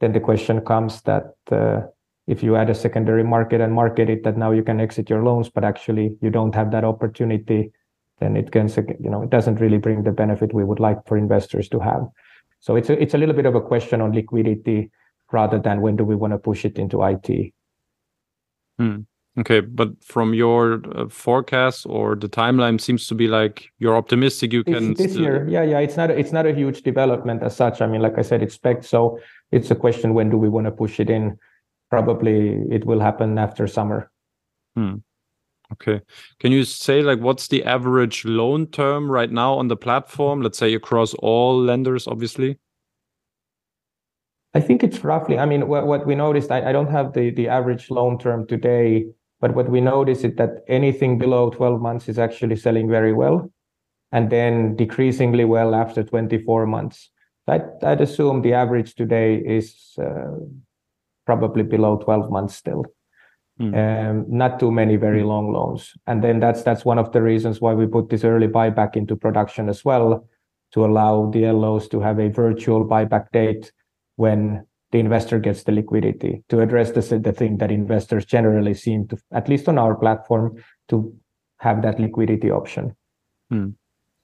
then 0.00 0.12
the 0.12 0.20
question 0.20 0.60
comes 0.60 1.02
that 1.02 1.34
uh, 1.50 1.80
if 2.28 2.42
you 2.42 2.54
add 2.54 2.70
a 2.70 2.74
secondary 2.74 3.24
market 3.24 3.60
and 3.60 3.72
market 3.72 4.08
it 4.08 4.22
that 4.22 4.36
now 4.36 4.52
you 4.52 4.62
can 4.62 4.80
exit 4.80 5.10
your 5.10 5.24
loans, 5.24 5.48
but 5.48 5.64
actually 5.64 6.16
you 6.20 6.30
don't 6.30 6.54
have 6.54 6.70
that 6.70 6.84
opportunity, 6.84 7.72
then 8.20 8.36
it 8.36 8.52
can, 8.52 8.68
you 9.00 9.10
know, 9.10 9.22
it 9.22 9.30
doesn't 9.30 9.60
really 9.60 9.78
bring 9.78 10.04
the 10.04 10.12
benefit 10.12 10.54
we 10.54 10.62
would 10.62 10.78
like 10.78 10.98
for 11.06 11.16
investors 11.16 11.68
to 11.70 11.80
have. 11.80 12.06
So 12.60 12.76
it's 12.76 12.90
a, 12.90 13.02
it's 13.02 13.14
a 13.14 13.18
little 13.18 13.34
bit 13.34 13.46
of 13.46 13.56
a 13.56 13.60
question 13.60 14.00
on 14.00 14.12
liquidity 14.12 14.92
rather 15.32 15.58
than 15.58 15.80
when 15.80 15.96
do 15.96 16.04
we 16.04 16.14
want 16.14 16.32
to 16.32 16.38
push 16.38 16.64
it 16.64 16.78
into 16.78 17.02
IT. 17.02 17.52
Hmm. 18.78 19.00
Okay, 19.38 19.60
but 19.60 20.04
from 20.04 20.34
your 20.34 20.82
uh, 20.94 21.08
forecast 21.08 21.86
or 21.88 22.14
the 22.14 22.28
timeline 22.28 22.78
seems 22.78 23.06
to 23.06 23.14
be 23.14 23.28
like 23.28 23.70
you're 23.78 23.96
optimistic 23.96 24.52
you 24.52 24.62
can 24.62 24.90
it's 24.90 25.00
this 25.00 25.16
year. 25.16 25.48
Yeah, 25.48 25.62
yeah, 25.62 25.78
it's 25.78 25.96
not 25.96 26.10
a, 26.10 26.18
it's 26.18 26.32
not 26.32 26.44
a 26.44 26.52
huge 26.52 26.82
development 26.82 27.42
as 27.42 27.56
such. 27.56 27.80
I 27.80 27.86
mean, 27.86 28.02
like 28.02 28.18
I 28.18 28.22
said, 28.22 28.42
it's 28.42 28.54
spec, 28.54 28.84
so 28.84 29.18
it's 29.50 29.70
a 29.70 29.74
question 29.74 30.12
when 30.12 30.28
do 30.28 30.36
we 30.36 30.50
want 30.50 30.66
to 30.66 30.70
push 30.70 31.00
it 31.00 31.08
in 31.08 31.38
probably 31.88 32.62
it 32.70 32.84
will 32.84 33.00
happen 33.00 33.38
after 33.38 33.66
summer. 33.66 34.10
Hmm. 34.76 34.96
Okay. 35.72 36.02
Can 36.38 36.52
you 36.52 36.64
say 36.64 37.00
like 37.00 37.20
what's 37.20 37.48
the 37.48 37.64
average 37.64 38.26
loan 38.26 38.66
term 38.66 39.10
right 39.10 39.30
now 39.30 39.54
on 39.54 39.68
the 39.68 39.76
platform? 39.76 40.42
Let's 40.42 40.58
say 40.58 40.74
across 40.74 41.14
all 41.14 41.58
lenders, 41.58 42.06
obviously. 42.06 42.58
I 44.54 44.60
think 44.60 44.84
it's 44.84 45.02
roughly. 45.02 45.38
I 45.38 45.46
mean, 45.46 45.66
what, 45.66 45.86
what 45.86 46.06
we 46.06 46.14
noticed. 46.14 46.50
I, 46.50 46.68
I 46.68 46.72
don't 46.72 46.90
have 46.90 47.14
the 47.14 47.30
the 47.30 47.48
average 47.48 47.90
loan 47.90 48.18
term 48.18 48.46
today, 48.46 49.06
but 49.40 49.54
what 49.54 49.70
we 49.70 49.80
notice 49.80 50.24
is 50.24 50.34
that 50.36 50.64
anything 50.68 51.18
below 51.18 51.50
12 51.50 51.80
months 51.80 52.08
is 52.08 52.18
actually 52.18 52.56
selling 52.56 52.88
very 52.88 53.12
well, 53.12 53.50
and 54.12 54.30
then 54.30 54.76
decreasingly 54.76 55.44
well 55.44 55.74
after 55.74 56.02
24 56.02 56.66
months. 56.66 57.10
I'd, 57.48 57.64
I'd 57.82 58.00
assume 58.00 58.42
the 58.42 58.52
average 58.52 58.94
today 58.94 59.36
is 59.36 59.94
uh, 60.00 60.36
probably 61.26 61.64
below 61.64 61.96
12 61.98 62.30
months 62.30 62.54
still. 62.54 62.84
Mm. 63.60 63.74
Um, 63.74 64.24
not 64.28 64.58
too 64.60 64.70
many 64.70 64.96
very 64.96 65.20
hmm. 65.20 65.28
long 65.28 65.52
loans. 65.52 65.92
And 66.06 66.24
then 66.24 66.40
that's 66.40 66.62
that's 66.62 66.86
one 66.86 66.98
of 66.98 67.12
the 67.12 67.20
reasons 67.20 67.60
why 67.60 67.74
we 67.74 67.86
put 67.86 68.08
this 68.08 68.24
early 68.24 68.48
buyback 68.48 68.96
into 68.96 69.14
production 69.14 69.68
as 69.68 69.84
well, 69.84 70.26
to 70.72 70.84
allow 70.84 71.30
the 71.30 71.46
LOs 71.52 71.86
to 71.88 72.00
have 72.00 72.18
a 72.18 72.30
virtual 72.30 72.86
buyback 72.86 73.30
date 73.32 73.70
when 74.22 74.64
the 74.92 75.00
investor 75.06 75.38
gets 75.46 75.64
the 75.64 75.72
liquidity 75.72 76.32
to 76.50 76.60
address 76.60 76.88
the, 76.92 77.18
the 77.18 77.32
thing 77.32 77.58
that 77.58 77.70
investors 77.70 78.24
generally 78.24 78.74
seem 78.74 79.08
to, 79.08 79.16
at 79.32 79.48
least 79.48 79.68
on 79.68 79.78
our 79.78 79.94
platform, 79.96 80.46
to 80.90 81.12
have 81.58 81.82
that 81.82 81.98
liquidity 81.98 82.50
option. 82.50 82.94
Mm. 83.52 83.74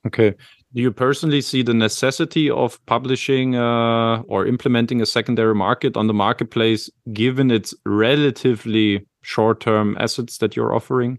Okay. 0.07 0.31
Do 0.75 0.83
you 0.87 0.93
personally 0.93 1.41
see 1.41 1.63
the 1.65 1.75
necessity 1.75 2.49
of 2.49 2.79
publishing 2.87 3.57
uh, 3.57 4.23
or 4.29 4.47
implementing 4.47 5.01
a 5.03 5.07
secondary 5.07 5.55
market 5.55 5.97
on 5.97 6.07
the 6.07 6.15
marketplace, 6.15 6.91
given 7.13 7.51
its 7.51 7.75
relatively 7.85 9.07
short-term 9.23 9.97
assets 9.99 10.39
that 10.39 10.55
you're 10.55 10.75
offering? 10.75 11.19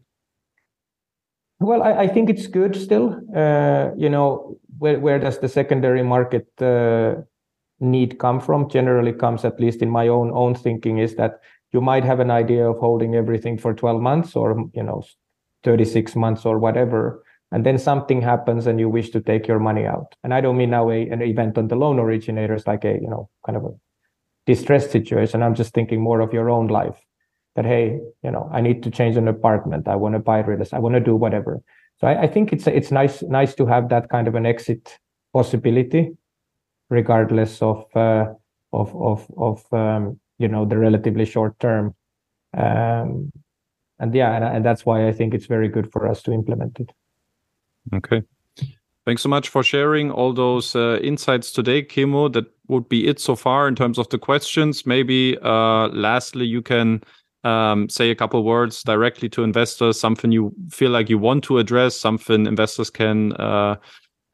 Well, 1.59 1.83
I, 1.83 1.91
I 2.03 2.07
think 2.07 2.29
it's 2.29 2.47
good 2.47 2.75
still. 2.75 3.19
Uh, 3.35 3.89
you 3.97 4.09
know, 4.09 4.57
where 4.77 4.99
where 5.05 5.19
does 5.19 5.39
the 5.39 5.49
secondary 5.49 6.03
market 6.03 6.47
uh, 6.61 7.15
need 7.79 8.19
come 8.19 8.39
from? 8.39 8.69
Generally, 8.69 9.13
comes 9.13 9.45
at 9.45 9.59
least 9.59 9.81
in 9.81 9.89
my 9.89 10.07
own 10.07 10.31
own 10.33 10.55
thinking 10.55 10.99
is 10.99 11.15
that 11.15 11.39
you 11.71 11.81
might 11.81 12.03
have 12.03 12.19
an 12.19 12.31
idea 12.31 12.67
of 12.67 12.79
holding 12.79 13.15
everything 13.15 13.57
for 13.57 13.73
12 13.73 14.01
months 14.01 14.35
or 14.35 14.69
you 14.73 14.83
know 14.83 15.03
36 15.63 16.15
months 16.15 16.45
or 16.45 16.57
whatever 16.57 17.23
and 17.51 17.65
then 17.65 17.77
something 17.77 18.21
happens 18.21 18.67
and 18.67 18.79
you 18.79 18.87
wish 18.87 19.09
to 19.09 19.21
take 19.21 19.47
your 19.47 19.59
money 19.59 19.85
out. 19.85 20.15
And 20.23 20.33
i 20.33 20.41
don't 20.41 20.57
mean 20.57 20.69
now 20.69 20.89
a, 20.89 21.07
an 21.09 21.21
event 21.21 21.57
on 21.57 21.67
the 21.67 21.75
loan 21.75 21.99
originators 21.99 22.67
like 22.67 22.85
a 22.85 22.93
you 22.93 23.09
know 23.09 23.29
kind 23.45 23.57
of 23.57 23.65
a 23.65 23.71
distressed 24.45 24.91
situation. 24.91 25.43
I'm 25.43 25.55
just 25.55 25.73
thinking 25.73 26.01
more 26.01 26.21
of 26.21 26.33
your 26.33 26.49
own 26.49 26.67
life 26.67 26.99
that 27.55 27.65
hey 27.65 27.99
you 28.23 28.31
know 28.31 28.49
i 28.53 28.61
need 28.61 28.83
to 28.83 28.91
change 28.91 29.17
an 29.17 29.27
apartment. 29.27 29.87
I 29.87 29.95
want 29.95 30.13
to 30.15 30.19
buy 30.19 30.39
real 30.39 30.61
estate. 30.61 30.77
I 30.77 30.79
want 30.79 30.95
to 30.95 31.01
do 31.01 31.15
whatever. 31.15 31.61
So 31.99 32.07
I, 32.07 32.23
I 32.23 32.27
think 32.27 32.53
it's 32.53 32.67
it's 32.67 32.91
nice 32.91 33.21
nice 33.23 33.55
to 33.55 33.65
have 33.65 33.89
that 33.89 34.09
kind 34.09 34.27
of 34.27 34.35
an 34.35 34.45
exit 34.45 34.97
possibility 35.33 36.11
regardless 36.89 37.61
of 37.61 37.85
uh, 37.95 38.25
of 38.73 38.95
of 38.95 39.27
of 39.37 39.73
um, 39.73 40.19
you 40.37 40.47
know 40.47 40.65
the 40.65 40.77
relatively 40.77 41.25
short 41.25 41.59
term 41.59 41.93
um, 42.57 43.31
and 43.99 44.13
yeah 44.13 44.53
and, 44.55 44.65
that's 44.65 44.85
why 44.85 45.07
i 45.07 45.11
think 45.11 45.33
it's 45.33 45.45
very 45.45 45.67
good 45.67 45.91
for 45.91 46.07
us 46.07 46.21
to 46.21 46.31
implement 46.31 46.79
it 46.79 46.91
Okay. 47.93 48.23
Thanks 49.05 49.21
so 49.23 49.29
much 49.29 49.49
for 49.49 49.63
sharing 49.63 50.11
all 50.11 50.33
those 50.33 50.75
uh, 50.75 50.99
insights 51.01 51.51
today, 51.51 51.81
Kimmo. 51.81 52.29
That 52.29 52.45
would 52.67 52.87
be 52.89 53.07
it 53.07 53.19
so 53.19 53.35
far 53.35 53.67
in 53.67 53.75
terms 53.75 53.97
of 53.97 54.09
the 54.09 54.19
questions. 54.19 54.85
Maybe 54.85 55.37
uh, 55.41 55.87
lastly, 55.87 56.45
you 56.45 56.61
can 56.61 57.01
um, 57.43 57.89
say 57.89 58.11
a 58.11 58.15
couple 58.15 58.43
words 58.43 58.83
directly 58.83 59.29
to 59.29 59.43
investors, 59.43 59.99
something 59.99 60.31
you 60.31 60.53
feel 60.69 60.91
like 60.91 61.09
you 61.09 61.17
want 61.17 61.43
to 61.45 61.57
address, 61.57 61.95
something 61.95 62.45
investors 62.45 62.89
can 62.89 63.33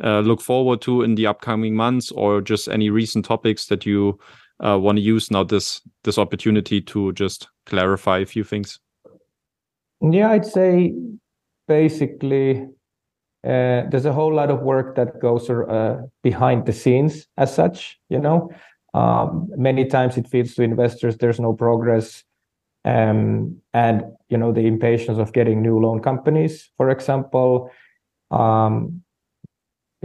look 0.02 0.42
forward 0.42 0.82
to 0.82 1.02
in 1.02 1.16
the 1.16 1.28
upcoming 1.28 1.76
months, 1.76 2.12
or 2.12 2.42
just 2.42 2.68
any 2.68 2.90
recent 2.90 3.26
topics 3.26 3.68
that 3.68 3.86
you 3.86 4.20
uh, 4.64 4.78
want 4.80 4.98
to 4.98 5.02
use 5.02 5.32
now 5.32 5.44
this 5.44 5.82
this 6.04 6.18
opportunity 6.18 6.82
to 6.82 7.12
just 7.14 7.50
clarify 7.66 8.20
a 8.20 8.26
few 8.26 8.44
things? 8.44 8.80
Yeah, 10.02 10.32
I'd 10.32 10.46
say 10.46 10.94
basically 11.68 12.68
uh, 13.44 13.84
there's 13.90 14.06
a 14.06 14.14
whole 14.14 14.34
lot 14.34 14.52
of 14.52 14.62
work 14.62 14.96
that 14.96 15.20
goes 15.22 15.50
uh, 15.50 16.02
behind 16.24 16.66
the 16.66 16.74
scenes 16.74 17.28
as 17.38 17.54
such. 17.54 18.00
You 18.10 18.20
know, 18.20 18.50
um, 18.94 19.50
many 19.56 19.86
times 19.86 20.18
it 20.18 20.28
feels 20.28 20.54
to 20.56 20.64
investors 20.64 21.18
there's 21.18 21.40
no 21.40 21.54
progress 21.54 22.24
um, 22.86 23.58
and 23.74 24.04
you 24.30 24.38
know 24.38 24.52
the 24.52 24.68
impatience 24.68 25.18
of 25.18 25.34
getting 25.34 25.62
new 25.62 25.80
loan 25.80 26.02
companies, 26.02 26.70
for 26.78 26.90
example. 26.90 27.72
Um, 28.32 29.02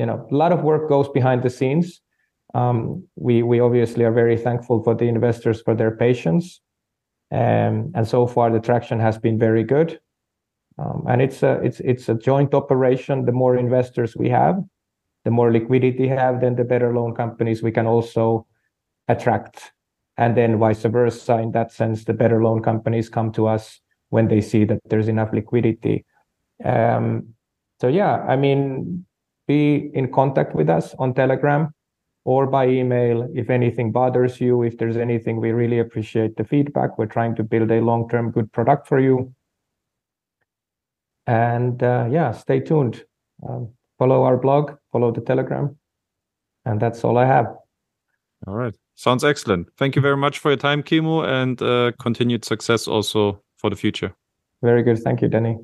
you 0.00 0.06
know, 0.06 0.26
a 0.30 0.34
lot 0.34 0.50
of 0.50 0.62
work 0.62 0.88
goes 0.88 1.10
behind 1.10 1.42
the 1.42 1.50
scenes. 1.50 2.00
Um, 2.54 3.04
we 3.16 3.42
we 3.42 3.60
obviously 3.60 4.02
are 4.04 4.16
very 4.22 4.38
thankful 4.38 4.82
for 4.82 4.94
the 4.94 5.04
investors 5.04 5.60
for 5.60 5.74
their 5.74 5.94
patience, 5.94 6.62
um, 7.30 7.92
and 7.94 8.08
so 8.08 8.26
far 8.26 8.50
the 8.50 8.60
traction 8.60 8.98
has 8.98 9.18
been 9.18 9.38
very 9.38 9.62
good. 9.62 10.00
Um, 10.78 11.04
and 11.06 11.20
it's 11.20 11.42
a 11.42 11.60
it's 11.62 11.80
it's 11.80 12.08
a 12.08 12.14
joint 12.14 12.54
operation. 12.54 13.26
The 13.26 13.32
more 13.42 13.56
investors 13.56 14.16
we 14.16 14.30
have, 14.30 14.56
the 15.26 15.30
more 15.30 15.52
liquidity 15.52 16.04
we 16.04 16.08
have, 16.08 16.40
then 16.40 16.56
the 16.56 16.64
better 16.64 16.94
loan 16.94 17.14
companies 17.14 17.62
we 17.62 17.70
can 17.70 17.86
also 17.86 18.46
attract 19.06 19.72
and 20.16 20.34
then 20.34 20.58
vice 20.58 20.82
versa. 20.84 21.38
In 21.38 21.52
that 21.52 21.72
sense, 21.72 22.04
the 22.04 22.14
better 22.14 22.42
loan 22.42 22.62
companies 22.62 23.10
come 23.10 23.32
to 23.32 23.46
us 23.46 23.80
when 24.08 24.28
they 24.28 24.40
see 24.40 24.64
that 24.64 24.80
there's 24.88 25.08
enough 25.08 25.32
liquidity. 25.34 26.06
Um, 26.64 27.34
so 27.80 27.88
yeah, 27.88 28.24
I 28.32 28.36
mean, 28.36 29.04
be 29.50 29.90
in 29.94 30.12
contact 30.12 30.54
with 30.54 30.68
us 30.78 30.94
on 30.98 31.14
Telegram 31.14 31.62
or 32.24 32.46
by 32.46 32.64
email 32.68 33.28
if 33.34 33.50
anything 33.50 33.92
bothers 33.92 34.40
you. 34.40 34.62
If 34.62 34.78
there's 34.78 34.96
anything, 34.96 35.40
we 35.40 35.50
really 35.62 35.80
appreciate 35.80 36.36
the 36.36 36.44
feedback. 36.44 36.98
We're 36.98 37.14
trying 37.18 37.34
to 37.36 37.42
build 37.42 37.70
a 37.70 37.80
long-term 37.80 38.30
good 38.36 38.48
product 38.52 38.86
for 38.86 39.00
you. 39.00 39.34
And 41.26 41.82
uh, 41.82 42.06
yeah, 42.10 42.32
stay 42.32 42.60
tuned. 42.60 43.04
Um, 43.48 43.70
follow 43.98 44.22
our 44.22 44.36
blog, 44.36 44.72
follow 44.92 45.10
the 45.12 45.20
Telegram, 45.20 45.76
and 46.64 46.80
that's 46.80 47.04
all 47.04 47.16
I 47.18 47.26
have. 47.26 47.46
All 48.46 48.54
right. 48.54 48.74
Sounds 48.94 49.24
excellent. 49.24 49.68
Thank 49.76 49.96
you 49.96 50.02
very 50.02 50.16
much 50.16 50.38
for 50.38 50.50
your 50.50 50.58
time, 50.58 50.82
Kimmo, 50.82 51.22
and 51.22 51.60
uh, 51.62 51.92
continued 51.98 52.44
success 52.44 52.86
also 52.86 53.42
for 53.56 53.70
the 53.70 53.76
future. 53.76 54.14
Very 54.62 54.82
good. 54.82 54.98
Thank 54.98 55.22
you, 55.22 55.28
Danny. 55.28 55.56